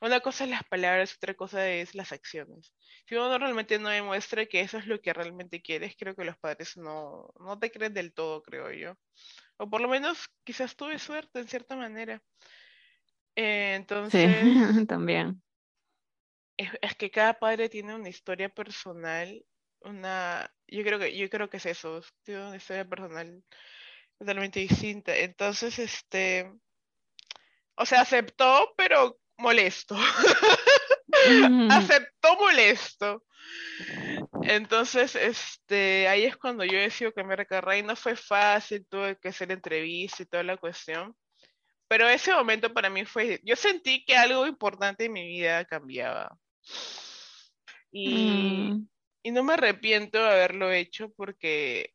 una 0.00 0.20
cosa 0.20 0.44
es 0.44 0.50
las 0.50 0.64
palabras, 0.64 1.14
otra 1.16 1.34
cosa 1.34 1.68
es 1.68 1.94
las 1.94 2.12
acciones. 2.12 2.72
Si 3.06 3.14
uno 3.16 3.38
realmente 3.38 3.78
no 3.78 3.88
demuestra 3.90 4.46
que 4.46 4.60
eso 4.60 4.78
es 4.78 4.86
lo 4.86 5.00
que 5.00 5.12
realmente 5.12 5.62
quieres, 5.62 5.94
creo 5.98 6.16
que 6.16 6.24
los 6.24 6.38
padres 6.38 6.76
no, 6.76 7.32
no 7.40 7.58
te 7.58 7.70
creen 7.70 7.94
del 7.94 8.12
todo, 8.14 8.42
creo 8.42 8.72
yo. 8.72 8.94
O 9.58 9.68
por 9.70 9.80
lo 9.80 9.88
menos 9.88 10.28
quizás 10.44 10.76
tuve 10.76 10.98
suerte 10.98 11.40
en 11.40 11.48
cierta 11.48 11.76
manera. 11.76 12.22
Eh, 13.36 13.74
Sí, 14.06 14.18
entonces, 14.18 14.44
también. 14.88 15.42
es, 16.56 16.70
es 16.82 16.94
que 16.96 17.10
cada 17.10 17.38
padre 17.38 17.68
tiene 17.68 17.94
una 17.94 18.08
historia 18.08 18.48
personal, 18.48 19.44
una, 19.80 20.52
yo 20.68 20.82
creo 20.84 20.98
que, 20.98 21.16
yo 21.16 21.28
creo 21.30 21.48
que 21.50 21.56
es 21.58 21.66
eso, 21.66 22.02
tiene 22.22 22.46
una 22.48 22.56
historia 22.56 22.84
personal 22.88 23.42
totalmente 24.18 24.60
distinta. 24.60 25.16
Entonces, 25.16 25.78
este, 25.78 26.52
o 27.76 27.86
sea, 27.86 28.02
aceptó, 28.02 28.74
pero 28.76 29.18
molesto. 29.40 29.96
aceptó 31.70 32.36
molesto. 32.36 33.24
Entonces, 34.42 35.16
este, 35.16 36.08
ahí 36.08 36.24
es 36.24 36.36
cuando 36.36 36.64
yo 36.64 36.78
decido 36.78 37.12
cambiar 37.12 37.40
de 37.40 37.46
carrera 37.46 37.78
y 37.78 37.82
no 37.82 37.96
fue 37.96 38.16
fácil, 38.16 38.86
tuve 38.88 39.18
que 39.18 39.28
hacer 39.28 39.50
entrevista 39.52 40.22
y 40.22 40.26
toda 40.26 40.42
la 40.42 40.56
cuestión. 40.56 41.14
Pero 41.88 42.08
ese 42.08 42.32
momento 42.32 42.72
para 42.72 42.88
mí 42.88 43.04
fue, 43.04 43.40
yo 43.44 43.56
sentí 43.56 44.04
que 44.04 44.16
algo 44.16 44.46
importante 44.46 45.06
en 45.06 45.12
mi 45.12 45.26
vida 45.26 45.64
cambiaba. 45.64 46.36
Y, 47.90 48.70
Mm, 48.70 48.88
y 49.22 49.30
no 49.32 49.42
me 49.42 49.54
arrepiento 49.54 50.18
de 50.18 50.30
haberlo 50.30 50.70
hecho 50.70 51.12
porque, 51.16 51.92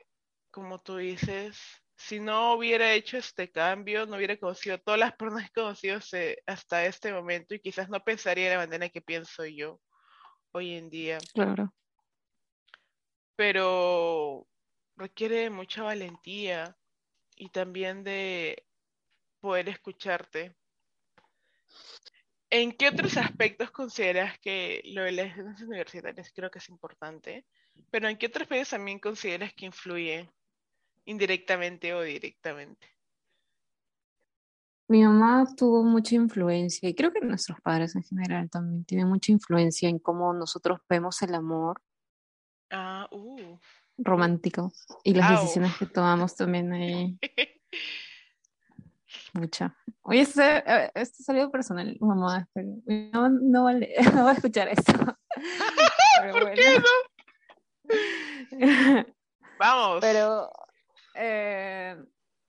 como 0.51 0.79
tú 0.81 0.97
dices, 0.97 1.57
si 2.05 2.19
no 2.19 2.53
hubiera 2.53 2.93
hecho 2.93 3.17
este 3.17 3.51
cambio, 3.51 4.05
no 4.05 4.17
hubiera 4.17 4.37
conocido 4.37 4.79
todas 4.79 4.99
las 4.99 5.15
personas 5.15 5.45
que 5.45 5.59
he 5.59 5.63
conocido 5.63 5.99
hasta 6.45 6.85
este 6.85 7.11
momento 7.11 7.55
y 7.55 7.59
quizás 7.59 7.89
no 7.89 7.99
pensaría 8.03 8.45
de 8.45 8.55
la 8.55 8.61
manera 8.61 8.89
que 8.89 9.01
pienso 9.01 9.43
yo 9.45 9.81
hoy 10.51 10.75
en 10.75 10.91
día. 10.91 11.17
claro. 11.33 11.73
Pero 13.35 14.47
requiere 14.95 15.35
de 15.37 15.49
mucha 15.49 15.81
valentía 15.81 16.77
y 17.35 17.49
también 17.49 18.03
de 18.03 18.63
poder 19.39 19.67
escucharte. 19.69 20.55
¿En 22.51 22.71
qué 22.71 22.87
otros 22.87 23.17
aspectos 23.17 23.71
consideras 23.71 24.37
que 24.37 24.83
lo 24.93 25.01
de 25.01 25.11
las 25.11 25.35
universitarias 25.59 26.31
creo 26.35 26.51
que 26.51 26.59
es 26.59 26.69
importante? 26.69 27.47
Pero 27.89 28.07
¿en 28.07 28.17
qué 28.17 28.27
otros 28.27 28.43
aspectos 28.43 28.69
también 28.69 28.99
consideras 28.99 29.53
que 29.55 29.65
influye 29.65 30.29
indirectamente 31.05 31.93
o 31.93 32.01
directamente? 32.01 32.87
Mi 34.87 35.03
mamá 35.03 35.45
tuvo 35.57 35.83
mucha 35.83 36.13
influencia, 36.15 36.87
y 36.87 36.93
creo 36.93 37.11
que 37.11 37.19
nuestros 37.21 37.59
padres 37.61 37.95
en 37.95 38.03
general 38.03 38.49
también 38.51 38.85
tienen 38.85 39.07
mucha 39.07 39.31
influencia 39.31 39.89
en 39.89 39.97
cómo 39.97 40.31
nosotros 40.33 40.79
vemos 40.87 41.19
el 41.23 41.33
amor 41.33 41.81
Ah, 42.69 43.07
uh. 43.11 43.57
romántico 43.97 44.71
y 45.03 45.13
las 45.15 45.31
Au. 45.31 45.37
decisiones 45.41 45.75
que 45.77 45.85
tomamos 45.87 46.35
también 46.35 46.71
ahí. 46.73 47.17
Mucha. 49.33 49.75
Oye, 50.01 50.21
este, 50.21 50.57
eh, 50.65 50.91
esto 50.93 51.17
es 51.21 51.29
algo 51.29 51.51
personal, 51.51 51.97
mamá. 51.99 52.47
pero 52.53 52.67
mi 52.85 53.09
mamá 53.11 53.29
no, 53.29 53.63
vale, 53.65 53.93
no 54.13 54.23
va 54.25 54.31
a 54.31 54.33
escuchar 54.33 54.67
esto. 54.69 54.93
¿Por 56.31 56.53
qué 56.53 56.79
no? 58.51 59.05
Vamos. 59.59 59.97
Pero 60.01 60.49
eh, 61.15 61.97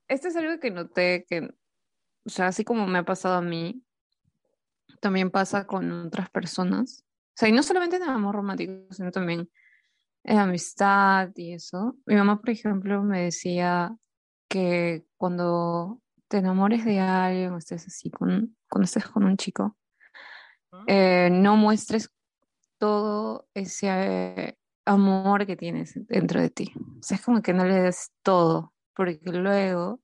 esto 0.08 0.28
es 0.28 0.36
algo 0.36 0.58
que 0.60 0.70
noté 0.70 1.24
que, 1.28 1.50
o 2.24 2.28
sea, 2.28 2.48
así 2.48 2.64
como 2.64 2.86
me 2.86 2.98
ha 2.98 3.04
pasado 3.04 3.36
a 3.36 3.42
mí, 3.42 3.82
también 5.00 5.30
pasa 5.30 5.66
con 5.66 6.06
otras 6.06 6.30
personas. 6.30 7.04
O 7.04 7.38
sea, 7.38 7.48
y 7.48 7.52
no 7.52 7.62
solamente 7.62 7.96
en 7.96 8.02
el 8.02 8.08
amor 8.08 8.34
romántico, 8.34 8.72
sino 8.92 9.10
también 9.10 9.50
en 10.24 10.38
amistad 10.38 11.30
y 11.36 11.52
eso. 11.52 11.96
Mi 12.06 12.14
mamá, 12.16 12.40
por 12.40 12.50
ejemplo, 12.50 13.02
me 13.02 13.22
decía 13.22 13.96
que 14.48 15.04
cuando 15.16 16.00
te 16.28 16.38
enamores 16.38 16.84
de 16.84 16.98
alguien 16.98 17.52
o 17.52 17.58
estés 17.58 17.86
así 17.86 18.10
con, 18.10 18.56
cuando 18.68 18.84
estés 18.84 19.06
con 19.06 19.24
un 19.24 19.36
chico, 19.36 19.76
¿Mm? 20.72 20.84
eh, 20.88 21.28
no 21.30 21.56
muestres 21.56 22.10
todo 22.78 23.48
ese 23.54 24.58
amor 24.86 25.46
que 25.46 25.56
tienes 25.56 25.92
dentro 26.06 26.40
de 26.40 26.50
ti. 26.50 26.72
O 26.76 27.02
sea, 27.02 27.16
es 27.16 27.24
como 27.24 27.42
que 27.42 27.52
no 27.52 27.64
le 27.64 27.74
des 27.74 28.12
todo, 28.22 28.72
porque 28.94 29.20
luego 29.24 30.00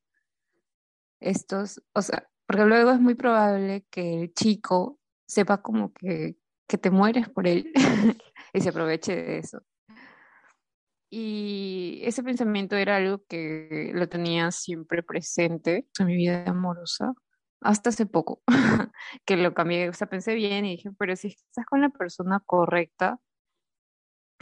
estos, 1.21 1.83
o 1.95 2.03
sea, 2.03 2.29
porque 2.47 2.65
luego 2.65 2.91
es 2.91 3.01
muy 3.01 3.15
probable 3.15 3.87
que 3.91 4.23
el 4.23 4.35
chico 4.35 4.99
sepa 5.27 5.63
como 5.63 5.93
que, 5.93 6.37
que 6.69 6.79
te 6.79 6.91
mueres 6.91 7.29
por 7.29 7.47
él 7.47 7.73
y 8.53 8.61
se 8.61 8.69
aproveche 8.69 9.17
de 9.17 9.39
eso. 9.39 9.63
Y 11.09 12.01
ese 12.05 12.23
pensamiento 12.23 12.75
era 12.77 12.97
algo 12.97 13.23
que 13.29 13.93
lo 13.95 14.09
tenía 14.09 14.51
siempre 14.51 15.03
presente 15.03 15.87
en 15.99 16.07
mi 16.07 16.17
vida 16.17 16.45
amorosa, 16.47 17.13
hasta 17.61 17.91
hace 17.91 18.07
poco, 18.07 18.43
que 19.27 19.37
lo 19.37 19.53
cambié, 19.55 19.91
o 19.91 19.93
sea, 19.93 20.09
pensé 20.09 20.35
bien 20.35 20.65
y 20.65 20.77
dije, 20.77 20.91
pero 20.99 21.15
si 21.15 21.29
estás 21.29 21.67
con 21.67 21.83
la 21.83 21.91
persona 21.91 22.41
correcta, 22.45 23.21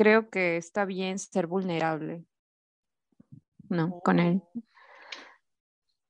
creo 0.01 0.31
que 0.31 0.57
está 0.57 0.87
bien 0.87 1.19
ser 1.19 1.47
vulnerable, 1.47 2.25
¿no? 3.69 4.01
Con 4.01 4.19
él. 4.19 4.43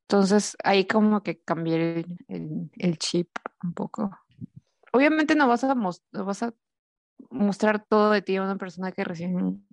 Entonces 0.07 0.55
ahí 0.63 0.85
como 0.87 1.23
que 1.23 1.41
cambié 1.41 1.75
el, 1.99 2.17
el- 2.29 2.71
el 2.77 2.97
chip 2.97 3.27
un 3.65 3.73
poco. 3.73 4.17
Obviamente 4.93 5.35
no 5.35 5.45
vas 5.49 5.65
a, 5.65 5.75
mos- 5.75 6.01
no 6.13 6.23
vas 6.23 6.41
a 6.41 6.53
mostrar 7.31 7.83
todo 7.85 8.11
de 8.11 8.21
ti 8.21 8.37
a 8.37 8.43
una 8.43 8.55
persona 8.55 8.93
que 8.93 9.03
recién 9.03 9.67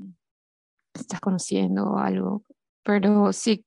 estás 0.94 1.20
conociendo 1.20 1.84
o 1.92 1.98
algo, 1.98 2.44
pero 2.82 3.32
sí, 3.32 3.64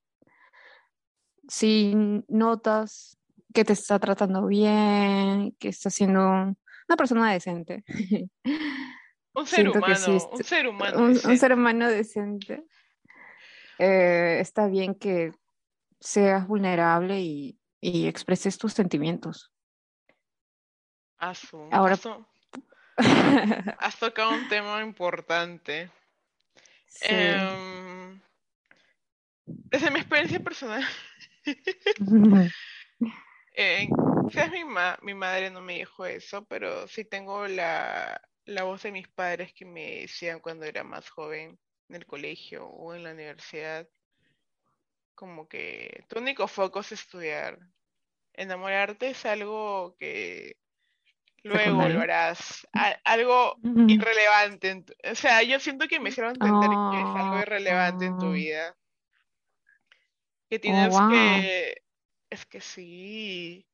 si 1.48 1.94
notas 2.28 3.16
que 3.54 3.64
te 3.64 3.72
está 3.72 3.98
tratando 3.98 4.44
bien, 4.46 5.52
que 5.58 5.68
está 5.68 5.88
siendo 5.88 6.20
una 6.28 6.96
persona 6.98 7.32
decente, 7.32 7.84
Un 9.34 9.46
ser 9.46 9.60
siento 9.60 9.80
que 9.80 9.94
sí 9.96 10.10
humano, 10.10 10.30
un 10.32 10.44
ser 10.44 10.66
humano. 10.68 10.98
un, 10.98 11.38
ser 11.38 11.52
humano 11.54 11.88
decente, 11.90 12.64
eh, 13.78 14.38
está 14.40 14.66
bien 14.66 14.94
que 14.94 15.32
seas 16.00 16.46
vulnerable 16.46 17.20
y, 17.20 17.58
y 17.80 18.06
expreses 18.06 18.58
tus 18.58 18.74
sentimientos. 18.74 19.50
Asu, 21.18 21.68
Ahora- 21.70 21.96
has 23.78 23.98
tocado 23.98 24.30
un 24.30 24.48
tema 24.48 24.82
importante. 24.82 25.90
Sí. 26.94 27.06
Em, 27.08 28.20
desde 29.46 29.90
mi 29.90 29.98
experiencia 30.00 30.38
personal, 30.40 30.84
eh, 33.56 33.88
quizás 34.28 34.50
mi, 34.50 34.62
ma- 34.62 34.98
mi 35.00 35.14
madre 35.14 35.48
no 35.50 35.62
me 35.62 35.76
dijo 35.76 36.04
eso, 36.04 36.44
pero 36.44 36.86
sí 36.88 37.06
tengo 37.06 37.48
la, 37.48 38.20
la 38.44 38.64
voz 38.64 38.82
de 38.82 38.92
mis 38.92 39.08
padres 39.08 39.52
que 39.54 39.64
me 39.64 40.00
decían 40.00 40.40
cuando 40.40 40.64
era 40.64 40.82
más 40.84 41.08
joven 41.10 41.58
en 41.88 41.96
el 41.96 42.06
colegio 42.06 42.66
o 42.66 42.94
en 42.94 43.04
la 43.04 43.12
universidad, 43.12 43.88
como 45.14 45.48
que 45.48 46.04
tu 46.08 46.18
único 46.18 46.48
foco 46.48 46.80
es 46.80 46.92
estudiar. 46.92 47.58
Enamorarte 48.34 49.10
es 49.10 49.24
algo 49.26 49.94
que 49.98 50.56
luego 51.44 51.86
lo 51.88 52.00
harás, 52.00 52.66
a- 52.72 52.98
algo 53.04 53.56
irrelevante. 53.88 54.70
en 54.70 54.84
tu- 54.84 54.94
o 55.10 55.14
sea, 55.14 55.42
yo 55.42 55.60
siento 55.60 55.86
que 55.86 56.00
me 56.00 56.08
hicieron 56.08 56.32
entender 56.32 56.70
que 56.70 57.00
es 57.00 57.16
algo 57.16 57.38
irrelevante 57.40 58.06
en 58.06 58.18
tu 58.18 58.26
Oh. 58.26 58.32
vida. 58.32 58.76
Que 60.48 60.58
tienes 60.58 60.88
wow. 60.90 61.10
que... 61.10 61.82
Es 62.30 62.46
que 62.46 62.60
sí. 62.60 63.66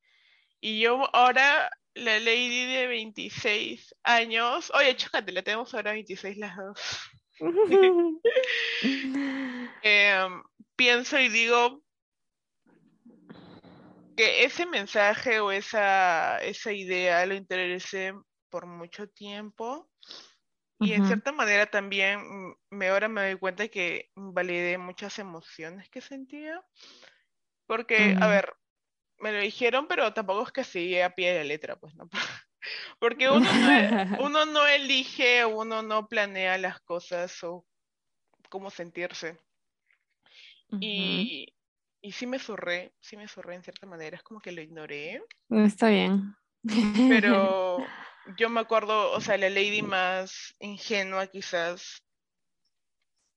Y 0.59 0.81
yo 0.81 1.07
ahora, 1.15 1.71
la 1.99 2.19
lady 2.19 2.65
de 2.65 2.87
26 2.87 3.95
años... 4.03 4.71
Oye, 4.75 4.95
chócate, 4.95 5.31
la 5.31 5.43
tenemos 5.43 5.73
ahora 5.73 5.93
26 5.93 6.37
las 6.37 6.55
dos. 6.57 6.99
Em, 9.81 10.43
pienso 10.75 11.17
y 11.19 11.29
digo 11.29 11.81
que 14.17 14.43
ese 14.43 14.65
mensaje 14.65 15.39
o 15.39 15.51
esa, 15.51 16.37
esa 16.39 16.73
idea 16.73 17.25
lo 17.25 17.35
interioricé 17.35 18.13
por 18.49 18.65
mucho 18.65 19.07
tiempo 19.07 19.89
y 20.81 20.93
en 20.93 21.05
cierta 21.05 21.33
manera 21.33 21.65
también 21.65 22.55
me, 22.69 22.87
ahora 22.87 23.09
me 23.09 23.21
doy 23.21 23.37
cuenta 23.37 23.67
que 23.67 24.11
validé 24.15 24.77
muchas 24.77 25.19
emociones 25.19 25.89
que 25.89 25.99
sentía. 25.99 26.63
Porque, 27.67 28.15
a 28.19 28.27
ver, 28.27 28.53
me 29.19 29.31
lo 29.31 29.39
dijeron, 29.39 29.87
pero 29.87 30.13
tampoco 30.13 30.43
es 30.43 30.51
que 30.51 30.63
sigue 30.63 31.03
a 31.03 31.13
pie 31.13 31.33
de 31.33 31.39
la 31.39 31.43
letra, 31.45 31.75
pues, 31.75 31.95
¿no? 31.95 32.09
Porque 32.99 33.29
uno 33.29 33.49
no, 33.51 34.17
uno 34.25 34.45
no 34.45 34.67
elige, 34.67 35.45
uno 35.45 35.81
no 35.81 36.07
planea 36.07 36.57
las 36.57 36.79
cosas 36.81 37.43
o 37.43 37.65
cómo 38.49 38.69
sentirse. 38.69 39.37
Y, 40.79 41.51
y 41.99 42.11
sí 42.11 42.27
me 42.27 42.37
zurré, 42.37 42.93
sí 42.99 43.17
me 43.17 43.27
zurré 43.27 43.55
en 43.55 43.63
cierta 43.63 43.87
manera, 43.87 44.17
es 44.17 44.23
como 44.23 44.39
que 44.39 44.51
lo 44.51 44.61
ignoré. 44.61 45.23
Está 45.49 45.89
bien. 45.89 46.35
Pero 47.09 47.83
yo 48.37 48.49
me 48.49 48.59
acuerdo, 48.59 49.11
o 49.11 49.21
sea, 49.21 49.37
la 49.37 49.49
lady 49.49 49.81
más 49.81 50.55
ingenua 50.59 51.25
quizás 51.27 52.03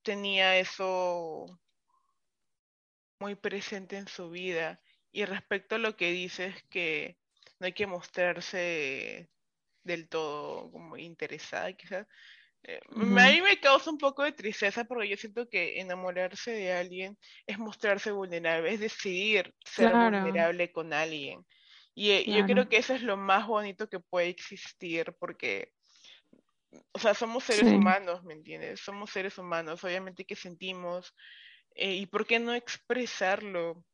tenía 0.03 0.59
eso 0.59 1.47
muy 3.19 3.35
presente 3.35 3.97
en 3.97 4.09
su 4.09 4.31
vida. 4.31 4.81
Y 5.13 5.25
respecto 5.27 5.77
a 5.77 5.79
lo 5.79 5.97
que 5.97 6.11
dices 6.13 6.57
que 6.71 7.19
no 7.61 7.67
hay 7.67 7.75
que 7.75 7.87
mostrarse 7.87 9.31
del 9.85 10.09
todo 10.09 10.71
como 10.73 10.97
interesada, 10.99 11.73
quizás. 11.75 12.07
eh. 12.65 12.81
A 12.91 13.31
mí 13.33 13.43
me 13.43 13.61
causa 13.61 13.91
un 13.91 13.99
poco 13.99 14.25
de 14.25 14.33
tristeza 14.33 14.85
porque 14.85 15.09
yo 15.09 15.17
siento 15.19 15.49
que 15.51 15.81
enamorarse 15.81 16.53
de 16.53 16.73
alguien 16.73 17.19
es 17.47 17.59
mostrarse 17.59 18.13
vulnerable, 18.13 18.73
es 18.75 18.81
decidir 18.81 19.55
ser 19.65 19.97
Claro. 19.97 19.97
vulnerable 19.97 20.73
con 20.73 20.93
alguien. 20.95 21.47
Y 21.95 22.13
eh, 22.13 22.33
yo 22.33 22.45
creo 22.47 22.69
que 22.69 22.79
eso 22.79 22.95
es 22.95 23.03
lo 23.03 23.17
más 23.19 23.47
bonito 23.49 23.89
que 23.89 24.01
puede 24.01 24.29
existir 24.29 25.15
porque, 25.21 25.73
o 26.93 26.99
sea, 26.99 27.15
somos 27.15 27.45
seres 27.45 27.71
Sí. 27.71 27.73
humanos, 27.73 28.23
¿me 28.25 28.35
entiendes? 28.35 28.81
Somos 28.81 29.11
seres 29.11 29.39
humanos, 29.39 29.85
obviamente 29.85 30.25
que 30.25 30.37
sentimos, 30.37 31.15
eh, 31.75 31.95
y 31.97 32.07
por 32.07 32.27
qué 32.27 32.39
no 32.41 32.55
expresarlo. 32.55 33.85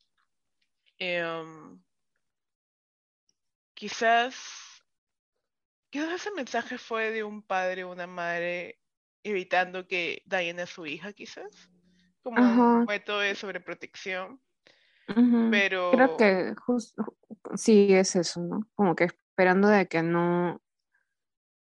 Em, 0.98 1.80
quizás, 3.74 4.82
quizás 5.90 6.12
ese 6.12 6.30
mensaje 6.32 6.78
fue 6.78 7.10
de 7.10 7.22
un 7.22 7.42
padre 7.42 7.84
o 7.84 7.92
una 7.92 8.06
madre 8.06 8.80
evitando 9.22 9.86
que 9.86 10.22
dañen 10.26 10.60
a 10.60 10.66
su 10.66 10.86
hija, 10.86 11.12
quizás, 11.12 11.70
como 12.22 12.42
Ajá. 12.42 12.80
un 12.80 12.86
método 12.86 13.20
de 13.20 13.34
sobreprotección, 13.34 14.40
pero 15.50 15.92
Creo 15.92 16.16
que 16.16 16.54
justo 16.56 17.16
sí 17.54 17.92
es 17.92 18.16
eso, 18.16 18.40
¿no? 18.40 18.68
Como 18.74 18.94
que 18.94 19.04
esperando 19.04 19.68
de 19.68 19.86
que 19.86 20.02
no, 20.02 20.60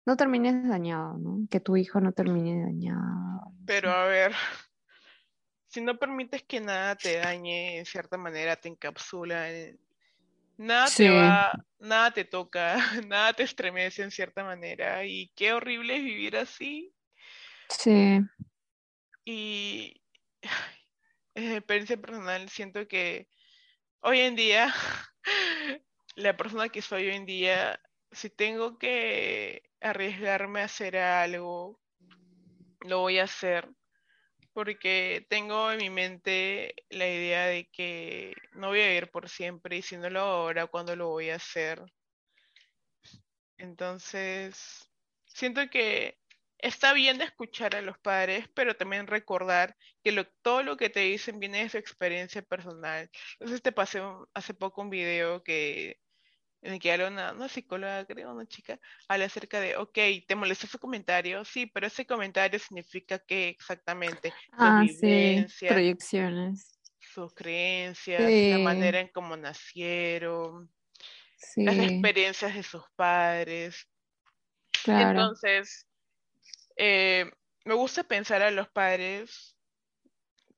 no 0.06 0.16
termines 0.16 0.68
dañado, 0.68 1.18
¿no? 1.18 1.46
Que 1.50 1.60
tu 1.60 1.76
hijo 1.76 2.00
no 2.00 2.12
termine 2.12 2.64
dañado. 2.64 3.52
Pero 3.66 3.90
a 3.90 4.06
ver, 4.06 4.32
si 5.76 5.82
no 5.82 5.98
permites 5.98 6.42
que 6.44 6.58
nada 6.58 6.96
te 6.96 7.18
dañe, 7.18 7.76
en 7.76 7.84
cierta 7.84 8.16
manera 8.16 8.56
te 8.56 8.70
encapsula, 8.70 9.50
en- 9.50 9.78
nada 10.56 10.86
Sí. 10.86 11.04
te 11.04 11.10
va, 11.10 11.54
nada 11.80 12.10
te 12.12 12.24
toca, 12.24 12.76
nada 13.06 13.34
te 13.34 13.42
estremece 13.42 14.02
en 14.02 14.10
cierta 14.10 14.42
manera, 14.42 15.04
y 15.04 15.30
qué 15.36 15.52
horrible 15.52 15.96
es 15.96 16.02
vivir 16.02 16.38
así. 16.38 16.94
Sí. 17.68 18.22
Y 19.26 20.00
en 21.34 21.50
mi 21.50 21.56
experiencia 21.56 21.98
personal 21.98 22.48
siento 22.48 22.88
que 22.88 23.28
hoy 24.00 24.20
en 24.20 24.34
día, 24.34 24.72
la 26.16 26.38
persona 26.38 26.70
que 26.70 26.80
soy 26.80 27.08
hoy 27.08 27.16
en 27.16 27.26
día, 27.26 27.78
si 28.12 28.30
tengo 28.30 28.78
que 28.78 29.62
arriesgarme 29.82 30.62
a 30.62 30.64
hacer 30.64 30.96
algo, 30.96 31.78
lo 32.80 33.00
voy 33.00 33.18
a 33.18 33.24
hacer. 33.24 33.75
Porque 34.56 35.26
tengo 35.28 35.70
en 35.70 35.76
mi 35.76 35.90
mente 35.90 36.74
la 36.88 37.06
idea 37.06 37.44
de 37.44 37.68
que 37.70 38.32
no 38.54 38.68
voy 38.68 38.80
a 38.80 38.88
vivir 38.88 39.10
por 39.10 39.28
siempre 39.28 39.76
y 39.76 39.82
si 39.82 39.98
no 39.98 40.08
lo 40.08 40.20
hago 40.20 40.30
ahora, 40.30 40.66
¿cuándo 40.66 40.96
lo 40.96 41.08
voy 41.08 41.28
a 41.28 41.34
hacer? 41.34 41.82
Entonces, 43.58 44.90
siento 45.26 45.68
que 45.68 46.16
está 46.56 46.94
bien 46.94 47.18
de 47.18 47.24
escuchar 47.24 47.76
a 47.76 47.82
los 47.82 47.98
padres, 47.98 48.48
pero 48.54 48.74
también 48.74 49.06
recordar 49.06 49.76
que 50.02 50.26
todo 50.40 50.62
lo 50.62 50.78
que 50.78 50.88
te 50.88 51.00
dicen 51.00 51.38
viene 51.38 51.62
de 51.64 51.68
su 51.68 51.76
experiencia 51.76 52.40
personal. 52.40 53.10
Entonces 53.38 53.60
te 53.60 53.72
pasé 53.72 54.00
hace 54.32 54.54
poco 54.54 54.80
un 54.80 54.88
video 54.88 55.42
que 55.42 56.00
en 56.62 56.74
el 56.74 56.80
que 56.80 56.92
habla 56.92 57.08
una, 57.08 57.32
una 57.32 57.48
psicóloga, 57.48 58.04
creo, 58.06 58.32
una 58.32 58.46
chica, 58.46 58.80
habla 59.08 59.26
acerca 59.26 59.60
de, 59.60 59.76
ok, 59.76 59.98
¿te 60.26 60.34
molestó 60.36 60.66
su 60.66 60.78
comentario? 60.78 61.44
Sí, 61.44 61.66
pero 61.66 61.86
ese 61.86 62.06
comentario 62.06 62.58
significa 62.58 63.18
que 63.20 63.48
exactamente 63.48 64.34
sus 64.58 64.74
Ah, 64.74 64.84
sí. 64.88 65.46
Proyecciones. 65.66 66.72
sus 67.00 67.32
creencias, 67.34 68.42
la 68.42 68.58
manera 68.58 69.00
en 69.00 69.08
cómo 69.08 69.36
nacieron, 69.36 70.72
las 71.62 71.78
experiencias 71.78 72.54
de 72.54 72.62
sus 72.62 72.84
padres. 72.96 73.88
claro. 74.84 75.20
Entonces, 75.20 75.86
eh, 76.76 77.30
me 77.64 77.74
gusta 77.74 78.04
pensar 78.04 78.42
a 78.42 78.50
los 78.50 78.68
padres 78.70 79.56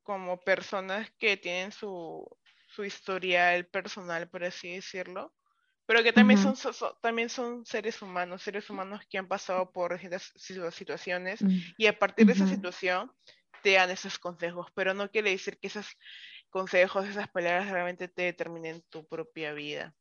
como 0.03 0.41
personas 0.41 1.11
que 1.19 1.37
tienen 1.37 1.71
su, 1.73 2.27
su 2.69 2.85
historial 2.85 3.67
personal, 3.69 4.29
por 4.29 4.45
así 4.45 4.75
decirlo, 4.75 5.35
pero 5.89 6.03
que 6.03 6.13
también, 6.13 6.39
son, 6.39 6.55
también 7.01 7.31
son 7.31 7.65
seres 7.65 8.03
humanos, 8.03 8.43
seres 8.43 8.69
humanos 8.69 9.01
que 9.09 9.17
han 9.17 9.27
pasado 9.27 9.73
por 9.73 9.99
distintas 9.99 10.35
situaciones 10.75 11.41
Mm, 11.41 11.59
y 11.79 11.87
a 11.87 11.99
partir 11.99 12.27
de 12.27 12.35
esa 12.35 12.47
situación 12.47 13.11
te 13.63 13.73
dan 13.73 13.89
esos 13.89 14.19
consejos, 14.19 14.67
pero 14.75 14.93
no 14.93 15.11
quiere 15.11 15.31
decir 15.31 15.59
que 15.59 15.69
esos 15.69 15.87
consejos, 16.51 17.09
esas 17.09 17.29
palabras 17.29 17.71
realmente 17.71 18.07
te 18.07 18.23
determinen 18.23 18.83
tu 18.91 19.07
propia 19.07 19.55
vida. 19.55 19.95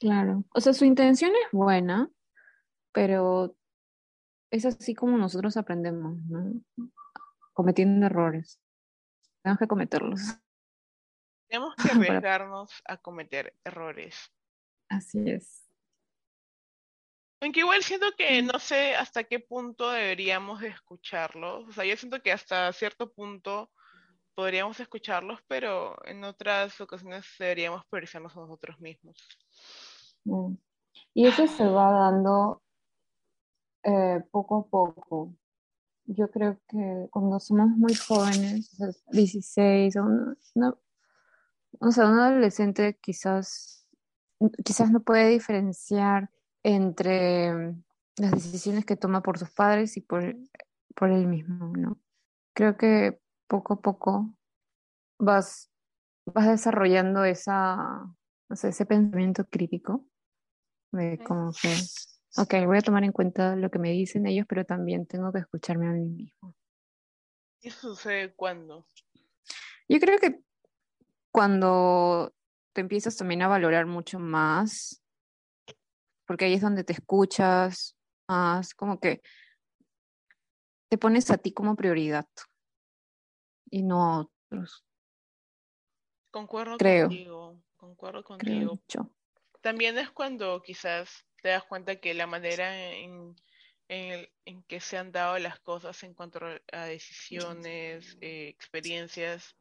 Claro. 0.00 0.44
O 0.54 0.62
sea, 0.62 0.72
su 0.72 0.86
intención 0.86 1.32
es 1.32 1.52
buena, 1.52 2.08
pero 2.92 3.54
es 4.50 4.64
así 4.64 4.94
como 4.94 5.18
nosotros 5.18 5.58
aprendemos, 5.58 6.16
¿no? 6.24 6.62
Cometiendo 7.52 8.06
errores. 8.06 8.58
Tenemos 9.42 9.58
que 9.58 9.66
cometerlos. 9.66 10.20
Tenemos 11.48 11.74
que 11.76 11.82
arriesgarnos 12.22 12.82
a 12.86 12.96
cometer 12.96 13.54
errores. 13.62 14.32
Así 14.88 15.18
es. 15.30 15.62
Aunque 17.40 17.60
igual 17.60 17.82
siento 17.82 18.06
que 18.16 18.42
Mm. 18.42 18.46
no 18.46 18.58
sé 18.58 18.94
hasta 18.94 19.24
qué 19.24 19.40
punto 19.40 19.90
deberíamos 19.90 20.60
de 20.60 20.68
escucharlos. 20.68 21.68
O 21.68 21.72
sea, 21.72 21.84
yo 21.84 21.96
siento 21.96 22.22
que 22.22 22.32
hasta 22.32 22.72
cierto 22.72 23.12
punto 23.12 23.70
podríamos 24.34 24.78
escucharlos, 24.80 25.40
pero 25.46 25.96
en 26.06 26.22
otras 26.24 26.80
ocasiones 26.80 27.24
deberíamos 27.38 27.84
priorizarnos 27.86 28.36
a 28.36 28.40
nosotros 28.40 28.78
mismos. 28.80 29.16
Mm. 30.24 30.54
Y 31.14 31.26
eso 31.26 31.46
se 31.46 31.64
va 31.66 31.90
dando 31.90 32.62
eh, 33.82 34.20
poco 34.32 34.56
a 34.58 34.66
poco. 34.68 35.34
Yo 36.06 36.28
creo 36.30 36.60
que 36.68 37.06
cuando 37.10 37.38
somos 37.40 37.68
muy 37.68 37.94
jóvenes, 37.94 38.72
o 38.72 38.76
sea, 38.76 38.88
16, 39.12 39.96
o, 39.96 40.02
una- 40.04 40.36
una- 40.54 40.74
o 41.80 41.90
sea, 41.92 42.06
un 42.08 42.18
adolescente 42.18 42.98
quizás, 43.00 43.75
quizás 44.64 44.90
no 44.90 45.00
puede 45.00 45.28
diferenciar 45.28 46.30
entre 46.62 47.74
las 48.16 48.30
decisiones 48.32 48.84
que 48.84 48.96
toma 48.96 49.22
por 49.22 49.38
sus 49.38 49.50
padres 49.50 49.96
y 49.96 50.00
por, 50.00 50.36
por 50.94 51.10
él 51.10 51.26
mismo, 51.26 51.72
¿no? 51.76 51.98
Creo 52.54 52.76
que 52.76 53.20
poco 53.46 53.74
a 53.74 53.80
poco 53.80 54.34
vas, 55.18 55.70
vas 56.26 56.48
desarrollando 56.48 57.24
esa, 57.24 57.76
no 58.48 58.56
sé, 58.56 58.68
ese 58.68 58.86
pensamiento 58.86 59.44
crítico 59.44 60.04
de 60.92 61.18
como 61.18 61.52
que, 61.52 61.74
ok, 62.38 62.66
voy 62.66 62.78
a 62.78 62.82
tomar 62.82 63.04
en 63.04 63.12
cuenta 63.12 63.56
lo 63.56 63.70
que 63.70 63.78
me 63.78 63.90
dicen 63.90 64.26
ellos, 64.26 64.46
pero 64.48 64.64
también 64.64 65.06
tengo 65.06 65.32
que 65.32 65.40
escucharme 65.40 65.88
a 65.88 65.92
mí 65.92 66.08
mismo. 66.08 66.54
¿Y 67.60 67.68
eso 67.68 67.94
sucede 67.94 68.34
cuando? 68.34 68.86
Yo 69.88 70.00
creo 70.00 70.18
que 70.18 70.40
cuando 71.30 72.32
te 72.76 72.82
empiezas 72.82 73.16
también 73.16 73.40
a 73.40 73.48
valorar 73.48 73.86
mucho 73.86 74.18
más, 74.18 75.02
porque 76.26 76.44
ahí 76.44 76.52
es 76.52 76.60
donde 76.60 76.84
te 76.84 76.92
escuchas 76.92 77.96
más, 78.28 78.74
como 78.74 79.00
que 79.00 79.22
te 80.90 80.98
pones 80.98 81.30
a 81.30 81.38
ti 81.38 81.52
como 81.54 81.74
prioridad 81.74 82.26
y 83.70 83.82
no 83.82 84.04
a 84.04 84.20
otros, 84.20 84.84
Concuerdo 86.30 86.76
Creo. 86.76 87.08
contigo, 87.08 87.62
concuerdo 87.78 88.22
creo 88.24 88.68
contigo. 88.68 88.80
yo. 88.88 89.10
También 89.62 89.96
es 89.96 90.10
cuando 90.10 90.60
quizás 90.60 91.24
te 91.40 91.48
das 91.48 91.64
cuenta 91.64 91.96
que 91.96 92.12
la 92.12 92.26
manera 92.26 92.92
en, 92.92 93.34
en 93.88 94.62
que 94.64 94.80
se 94.80 94.98
han 94.98 95.12
dado 95.12 95.38
las 95.38 95.58
cosas 95.60 96.02
en 96.02 96.12
cuanto 96.12 96.40
a 96.72 96.84
decisiones, 96.84 98.18
eh, 98.20 98.48
experiencias, 98.48 99.56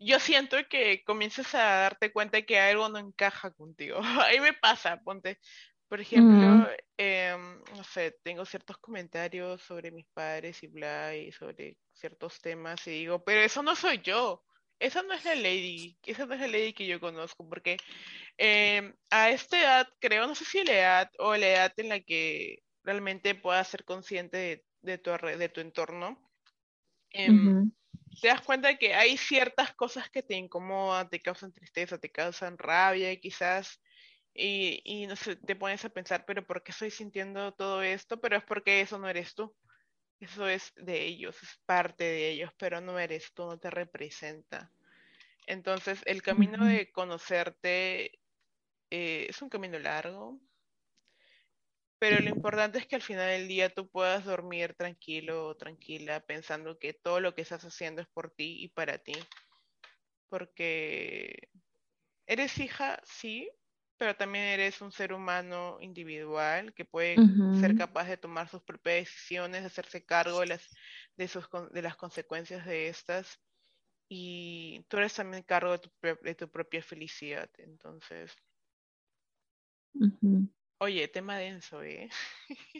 yo 0.00 0.18
siento 0.18 0.56
que 0.68 1.04
comienzas 1.04 1.54
a 1.54 1.58
darte 1.82 2.12
cuenta 2.12 2.42
que 2.42 2.58
algo 2.58 2.88
no 2.88 2.98
encaja 2.98 3.52
contigo. 3.52 4.00
Ahí 4.26 4.40
me 4.40 4.54
pasa, 4.54 5.00
ponte. 5.02 5.38
Por 5.88 6.00
ejemplo, 6.00 6.46
em, 6.96 7.60
no 7.76 7.84
sé, 7.84 8.16
tengo 8.22 8.44
ciertos 8.44 8.78
comentarios 8.78 9.62
sobre 9.62 9.90
mis 9.90 10.06
padres 10.14 10.62
y 10.62 10.68
bla, 10.68 11.16
y 11.16 11.32
sobre 11.32 11.78
ciertos 11.92 12.40
temas, 12.40 12.86
y 12.86 12.92
digo, 12.92 13.24
pero 13.24 13.40
eso 13.40 13.62
no 13.62 13.74
soy 13.76 14.00
yo. 14.02 14.44
Esa 14.78 15.02
no 15.02 15.12
es 15.14 15.24
la 15.24 15.34
lady, 15.34 15.98
esa 16.06 16.26
no 16.26 16.34
es 16.34 16.40
la 16.40 16.46
lady 16.48 16.72
que 16.72 16.86
yo 16.86 17.00
conozco, 17.00 17.46
porque 17.48 17.76
em, 18.38 18.94
a 19.10 19.30
esta 19.30 19.60
edad, 19.60 19.88
creo, 20.00 20.26
no 20.26 20.34
sé 20.34 20.44
si 20.44 20.64
la 20.64 20.72
edad 20.72 21.10
o 21.18 21.36
la 21.36 21.48
edad 21.48 21.72
en 21.76 21.88
la 21.90 22.00
que 22.00 22.62
realmente 22.84 23.34
puedas 23.34 23.68
ser 23.68 23.84
consciente 23.84 24.36
de, 24.38 24.64
de 24.82 24.98
tu, 24.98 25.10
de 25.10 25.48
tu 25.50 25.60
entorno, 25.60 26.18
em, 27.10 27.60
te 28.20 28.28
das 28.28 28.40
cuenta 28.42 28.76
que 28.76 28.94
hay 28.94 29.16
ciertas 29.16 29.74
cosas 29.74 30.10
que 30.10 30.22
te 30.22 30.34
incomodan, 30.36 31.08
te 31.08 31.20
causan 31.20 31.52
tristeza, 31.52 31.98
te 31.98 32.10
causan 32.10 32.58
rabia, 32.58 33.14
quizás, 33.20 33.80
y, 34.34 34.80
y 34.84 35.06
no 35.06 35.16
sé, 35.16 35.36
te 35.36 35.56
pones 35.56 35.84
a 35.84 35.90
pensar, 35.90 36.24
pero 36.26 36.46
¿por 36.46 36.62
qué 36.62 36.72
estoy 36.72 36.90
sintiendo 36.90 37.52
todo 37.52 37.82
esto? 37.82 38.20
Pero 38.20 38.36
es 38.36 38.44
porque 38.44 38.80
eso 38.80 38.98
no 38.98 39.08
eres 39.08 39.34
tú. 39.34 39.54
Eso 40.20 40.46
es 40.48 40.72
de 40.76 41.02
ellos, 41.04 41.42
es 41.42 41.58
parte 41.64 42.04
de 42.04 42.30
ellos, 42.30 42.52
pero 42.58 42.80
no 42.80 42.98
eres 42.98 43.32
tú, 43.32 43.46
no 43.46 43.58
te 43.58 43.70
representa. 43.70 44.70
Entonces, 45.46 46.02
el 46.04 46.22
camino 46.22 46.64
de 46.66 46.92
conocerte 46.92 48.20
eh, 48.90 49.26
es 49.28 49.40
un 49.40 49.48
camino 49.48 49.78
largo, 49.78 50.38
pero 52.00 52.18
lo 52.22 52.30
importante 52.30 52.78
es 52.78 52.86
que 52.86 52.96
al 52.96 53.02
final 53.02 53.28
del 53.28 53.46
día 53.46 53.68
tú 53.68 53.86
puedas 53.86 54.24
dormir 54.24 54.74
tranquilo 54.74 55.46
o 55.46 55.54
tranquila 55.54 56.20
pensando 56.20 56.78
que 56.78 56.94
todo 56.94 57.20
lo 57.20 57.34
que 57.34 57.42
estás 57.42 57.62
haciendo 57.64 58.00
es 58.00 58.08
por 58.08 58.30
ti 58.30 58.64
y 58.64 58.68
para 58.68 58.96
ti. 58.96 59.12
Porque 60.30 61.50
eres 62.26 62.58
hija, 62.58 62.98
sí, 63.04 63.50
pero 63.98 64.16
también 64.16 64.46
eres 64.46 64.80
un 64.80 64.92
ser 64.92 65.12
humano 65.12 65.76
individual 65.82 66.72
que 66.72 66.86
puede 66.86 67.16
ser 67.60 67.76
capaz 67.76 68.08
de 68.08 68.16
tomar 68.16 68.48
sus 68.48 68.62
propias 68.62 68.96
decisiones, 69.04 69.60
de 69.60 69.66
hacerse 69.66 70.02
cargo 70.06 70.40
de 70.40 70.46
las, 70.46 70.66
de 71.18 71.28
sus, 71.28 71.46
de 71.70 71.82
las 71.82 71.96
consecuencias 71.96 72.64
de 72.64 72.88
estas. 72.88 73.38
Y 74.08 74.86
tú 74.88 74.96
eres 74.96 75.12
también 75.12 75.42
cargo 75.42 75.72
de 75.72 75.78
tu, 75.80 75.90
de 76.22 76.34
tu 76.34 76.48
propia 76.48 76.82
felicidad. 76.82 77.50
Entonces. 77.58 78.34
Oye, 80.80 81.08
tema 81.08 81.36
denso, 81.38 81.82
¿eh? 81.82 82.08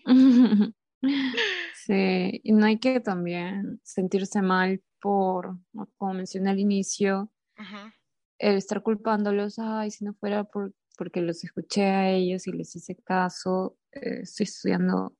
Sí, 1.74 2.40
y 2.44 2.52
no 2.52 2.66
hay 2.66 2.78
que 2.78 3.00
también 3.00 3.80
sentirse 3.82 4.42
mal 4.42 4.82
por, 5.00 5.58
como 5.96 6.14
mencioné 6.14 6.50
al 6.50 6.58
inicio, 6.58 7.32
el 8.38 8.56
estar 8.56 8.82
culpándolos, 8.82 9.58
ay, 9.58 9.90
si 9.90 10.04
no 10.04 10.14
fuera 10.14 10.44
por, 10.44 10.74
porque 10.96 11.20
los 11.20 11.42
escuché 11.44 11.84
a 11.84 12.10
ellos 12.10 12.46
y 12.46 12.52
les 12.52 12.74
hice 12.76 12.96
caso, 12.96 13.78
eh, 13.92 14.20
estoy 14.22 14.44
estudiando 14.44 15.16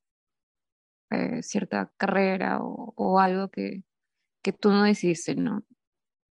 eh, 1.11 1.43
cierta 1.43 1.93
carrera 1.97 2.61
o, 2.63 2.93
o 2.97 3.19
algo 3.19 3.51
que, 3.51 3.85
que 4.43 4.53
tú 4.53 4.71
no 4.71 4.85
decidiste, 4.85 5.35
¿no? 5.35 5.65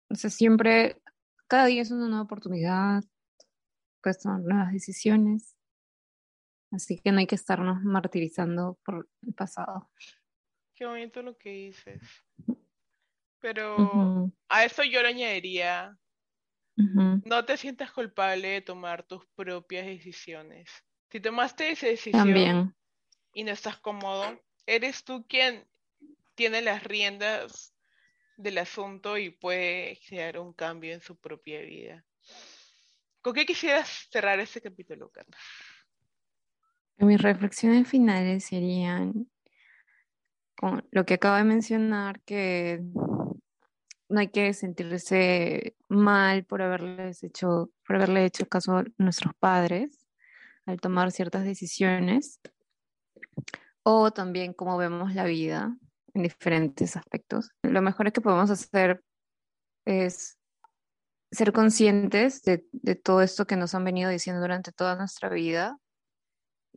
O 0.09 0.15
sea, 0.15 0.29
siempre, 0.29 1.01
cada 1.47 1.65
día 1.65 1.81
es 1.81 1.91
una 1.91 2.07
nueva 2.07 2.23
oportunidad, 2.23 3.03
puedes 4.01 4.19
tomar 4.19 4.41
nuevas 4.41 4.71
decisiones, 4.71 5.56
así 6.77 6.99
que 6.99 7.11
no 7.11 7.19
hay 7.19 7.27
que 7.27 7.35
estarnos 7.35 7.83
martirizando 7.83 8.79
por 8.83 9.09
el 9.21 9.33
pasado. 9.33 9.89
Qué 10.73 10.85
bonito 10.85 11.21
lo 11.21 11.37
que 11.37 11.49
dices. 11.49 12.01
Pero 13.39 14.31
a 14.49 14.63
eso 14.63 14.83
yo 14.83 15.01
le 15.01 15.09
añadiría, 15.09 15.97
no 16.75 17.45
te 17.45 17.57
sientas 17.57 17.91
culpable 17.91 18.47
de 18.47 18.61
tomar 18.61 19.03
tus 19.03 19.25
propias 19.35 19.85
decisiones. 19.85 20.69
Si 21.11 21.19
tomaste 21.19 21.71
esa 21.71 21.87
decisión 21.87 22.25
También. 22.25 22.75
y 23.33 23.43
no 23.43 23.51
estás 23.51 23.77
cómodo, 23.77 24.41
eres 24.65 25.03
tú 25.03 25.25
quien 25.27 25.67
tiene 26.35 26.61
las 26.61 26.83
riendas 26.83 27.73
del 28.35 28.59
asunto 28.59 29.17
y 29.17 29.31
puede 29.31 29.99
crear 30.07 30.37
un 30.37 30.53
cambio 30.53 30.93
en 30.93 31.01
su 31.01 31.15
propia 31.19 31.61
vida. 31.61 32.05
¿Con 33.21 33.33
qué 33.33 33.45
quisieras 33.45 34.07
cerrar 34.11 34.39
este 34.39 34.61
capítulo, 34.61 35.09
Carla? 35.09 35.37
Mis 36.99 37.21
reflexiones 37.21 37.87
finales 37.87 38.45
serían 38.45 39.29
con 40.57 40.83
lo 40.89 41.05
que 41.05 41.15
acabo 41.15 41.35
de 41.35 41.43
mencionar, 41.43 42.21
que 42.21 42.81
no 44.09 44.19
hay 44.19 44.29
que 44.29 44.53
sentirse 44.53 45.75
mal 45.87 46.43
por 46.45 46.63
haberles 46.63 47.23
hecho, 47.23 47.71
por 47.85 47.97
haberle 47.97 48.25
hecho 48.25 48.47
caso 48.47 48.77
a 48.77 48.85
nuestros 48.97 49.35
padres 49.35 50.07
al 50.65 50.81
tomar 50.81 51.11
ciertas 51.11 51.45
decisiones, 51.45 52.41
o 53.83 54.11
también 54.11 54.53
cómo 54.53 54.75
vemos 54.75 55.13
la 55.13 55.23
vida 55.23 55.77
en 56.13 56.23
diferentes 56.23 56.97
aspectos. 56.97 57.51
Lo 57.61 57.81
mejor 57.81 58.11
que 58.11 58.21
podemos 58.21 58.49
hacer 58.49 59.03
es 59.85 60.37
ser 61.31 61.53
conscientes 61.53 62.41
de, 62.41 62.65
de 62.71 62.95
todo 62.95 63.21
esto 63.21 63.45
que 63.45 63.55
nos 63.55 63.75
han 63.75 63.85
venido 63.85 64.09
diciendo 64.09 64.41
durante 64.41 64.71
toda 64.71 64.95
nuestra 64.95 65.29
vida 65.29 65.77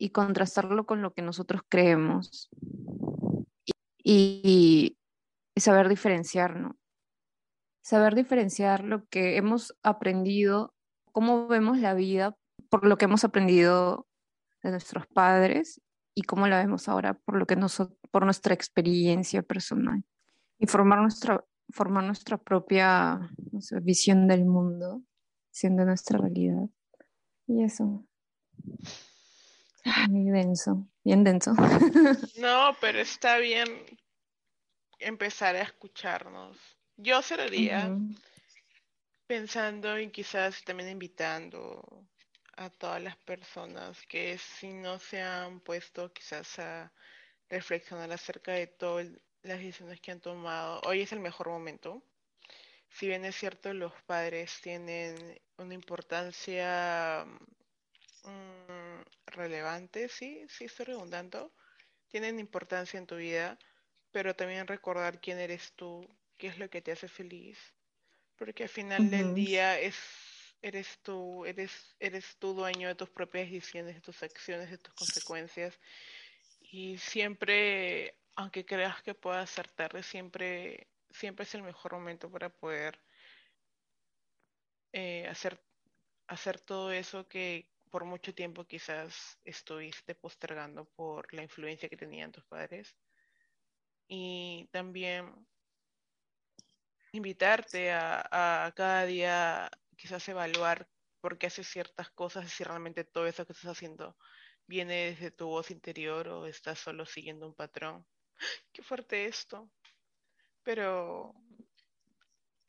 y 0.01 0.11
contrastarlo 0.11 0.87
con 0.87 1.03
lo 1.03 1.13
que 1.13 1.21
nosotros 1.21 1.61
creemos 1.69 2.49
y, 4.03 4.97
y 5.55 5.61
saber 5.61 5.91
diferenciar, 5.91 6.57
¿no? 6.57 6.79
Saber 7.83 8.15
diferenciar 8.15 8.83
lo 8.83 9.05
que 9.09 9.37
hemos 9.37 9.77
aprendido, 9.83 10.75
cómo 11.13 11.49
vemos 11.49 11.79
la 11.79 11.93
vida 11.93 12.35
por 12.71 12.87
lo 12.87 12.97
que 12.97 13.05
hemos 13.05 13.25
aprendido 13.25 14.07
de 14.63 14.71
nuestros 14.71 15.07
padres 15.07 15.83
y 16.15 16.23
cómo 16.23 16.47
la 16.47 16.59
vemos 16.59 16.89
ahora 16.89 17.15
por 17.15 17.37
lo 17.37 17.47
que 17.47 17.59
por 18.11 18.25
nuestra 18.25 18.55
experiencia 18.55 19.43
personal 19.43 20.03
y 20.59 20.67
formar 20.67 21.01
nuestra 21.01 21.45
formar 21.73 22.05
nuestra 22.05 22.37
propia 22.37 23.31
visión 23.83 24.27
del 24.27 24.45
mundo 24.45 25.03
siendo 25.51 25.85
nuestra 25.85 26.19
realidad 26.19 26.69
y 27.47 27.65
eso 27.65 28.05
muy 30.09 30.31
denso 30.31 30.87
bien 31.05 31.25
denso. 31.25 31.55
No 32.37 32.77
pero 32.81 33.01
está 33.01 33.39
bien 33.39 33.69
empezar 34.99 35.57
a 35.57 35.63
escucharnos. 35.63 36.57
Yo 36.97 37.21
haría 37.39 37.97
pensando 39.27 39.99
y 39.99 40.11
quizás 40.11 40.63
también 40.65 40.91
invitando 40.91 42.07
a 42.57 42.69
todas 42.69 43.03
las 43.03 43.17
personas 43.17 43.99
que 44.07 44.37
si 44.39 44.73
no 44.73 44.99
se 44.99 45.23
han 45.23 45.61
puesto 45.61 46.13
quizás 46.13 46.59
a 46.59 46.93
reflexionar 47.49 48.13
acerca 48.13 48.53
de 48.53 48.67
todas 48.67 49.07
las 49.43 49.59
decisiones 49.59 50.01
que 50.01 50.13
han 50.13 50.21
tomado, 50.21 50.81
hoy 50.85 51.01
es 51.01 51.13
el 51.13 51.21
mejor 51.21 51.49
momento. 51.49 52.03
Si 52.91 53.07
bien 53.07 53.25
es 53.25 53.37
cierto, 53.37 53.73
los 53.73 53.93
padres 54.03 54.61
tienen 54.61 55.41
una 55.57 55.75
importancia 55.75 57.25
mm, 58.25 59.03
relevante, 59.27 60.09
sí, 60.09 60.45
sí 60.49 60.65
estoy 60.65 60.87
redundando, 60.87 61.53
tienen 62.09 62.39
importancia 62.39 62.99
en 62.99 63.07
tu 63.07 63.17
vida, 63.17 63.59
pero 64.11 64.35
también 64.35 64.67
recordar 64.67 65.21
quién 65.21 65.39
eres 65.39 65.73
tú, 65.75 66.07
qué 66.37 66.49
es 66.49 66.59
lo 66.59 66.69
que 66.71 66.83
te 66.83 66.93
hace 66.93 67.09
feliz, 67.09 67.59
porque 68.37 68.65
al 68.65 68.69
final 68.69 69.11
del 69.11 69.35
día 69.35 69.79
es 69.79 69.97
eres 70.63 70.99
tú, 71.03 71.45
eres, 71.47 71.97
eres 71.99 72.37
tú 72.39 72.55
dueño 72.55 72.89
de 72.89 72.95
tus 72.95 73.11
propias 73.11 73.51
decisiones, 73.51 73.95
de 73.95 74.01
tus 74.01 74.23
acciones, 74.23 74.71
de 74.71 74.79
tus 74.79 74.95
consecuencias. 74.95 75.79
Y 76.61 76.99
siempre, 76.99 78.17
aunque 78.37 78.65
creas 78.65 79.03
que 79.03 79.15
pueda 79.15 79.47
ser 79.47 79.69
tarde, 79.69 80.03
siempre, 80.03 80.89
siempre 81.11 81.45
es 81.45 81.55
el 81.55 81.63
mejor 81.63 81.93
momento 81.93 82.31
para 82.31 82.51
poder 82.51 83.01
eh, 84.93 85.27
hacer, 85.29 85.63
hacer 86.27 86.61
todo 86.61 86.93
eso 86.93 87.27
que 87.29 87.69
por 87.91 88.05
mucho 88.05 88.35
tiempo 88.35 88.65
quizás 88.65 89.39
estuviste 89.45 90.15
postergando 90.15 90.87
por 90.97 91.33
la 91.35 91.43
influencia 91.43 91.89
que 91.89 91.97
tenían 91.97 92.33
tus 92.33 92.45
padres. 92.45 92.97
Y 94.09 94.69
también 94.73 95.47
invitarte 97.13 97.93
a, 97.93 98.73
cada 98.77 99.05
día 99.05 99.71
quizás 99.97 100.29
evaluar 100.29 100.89
por 101.21 101.39
qué 101.39 101.49
haces 101.49 101.69
ciertas 101.69 102.11
cosas 102.11 102.47
y 102.47 102.49
si 102.49 102.65
realmente 102.65 103.05
todo 103.05 103.27
eso 103.27 103.45
que 103.45 103.53
estás 103.53 103.71
haciendo 103.71 104.17
viene 104.67 105.11
desde 105.11 105.31
tu 105.31 105.49
voz 105.49 105.71
interior 105.71 106.29
o 106.29 106.47
estás 106.47 106.79
solo 106.79 107.05
siguiendo 107.05 107.47
un 107.47 107.55
patrón. 107.55 108.07
Qué 108.73 108.83
fuerte 108.83 109.27
esto. 109.27 109.71
Pero 110.63 111.35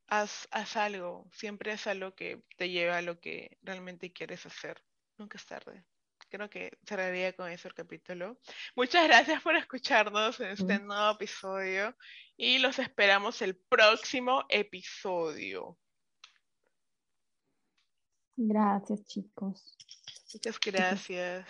haz, 0.07 0.47
haz 0.51 0.77
algo, 0.77 1.29
siempre 1.31 1.71
haz 1.71 1.87
algo 1.87 2.15
que 2.15 2.43
te 2.57 2.69
lleve 2.69 2.91
a 2.91 3.01
lo 3.01 3.19
que 3.19 3.57
realmente 3.61 4.11
quieres 4.11 4.45
hacer. 4.45 4.81
Nunca 5.21 5.37
es 5.37 5.45
tarde. 5.45 5.85
Creo 6.29 6.49
que 6.49 6.75
cerraría 6.83 7.31
con 7.33 7.47
eso 7.51 7.67
el 7.67 7.75
capítulo. 7.75 8.39
Muchas 8.75 9.07
gracias 9.07 9.39
por 9.43 9.55
escucharnos 9.55 10.39
en 10.39 10.47
este 10.47 10.79
nuevo 10.79 11.11
episodio 11.11 11.95
y 12.35 12.57
los 12.57 12.79
esperamos 12.79 13.39
el 13.43 13.55
próximo 13.55 14.43
episodio. 14.49 15.77
Gracias, 18.35 19.05
chicos. 19.05 19.77
Muchas 20.33 20.59
gracias. 20.59 21.45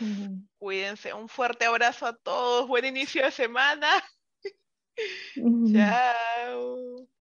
Cuídense. 0.58 1.14
Un 1.14 1.30
fuerte 1.30 1.64
abrazo 1.64 2.08
a 2.08 2.18
todos. 2.18 2.68
Buen 2.68 2.84
inicio 2.84 3.24
de 3.24 3.32
semana. 3.32 3.88
Chao. 5.74 7.08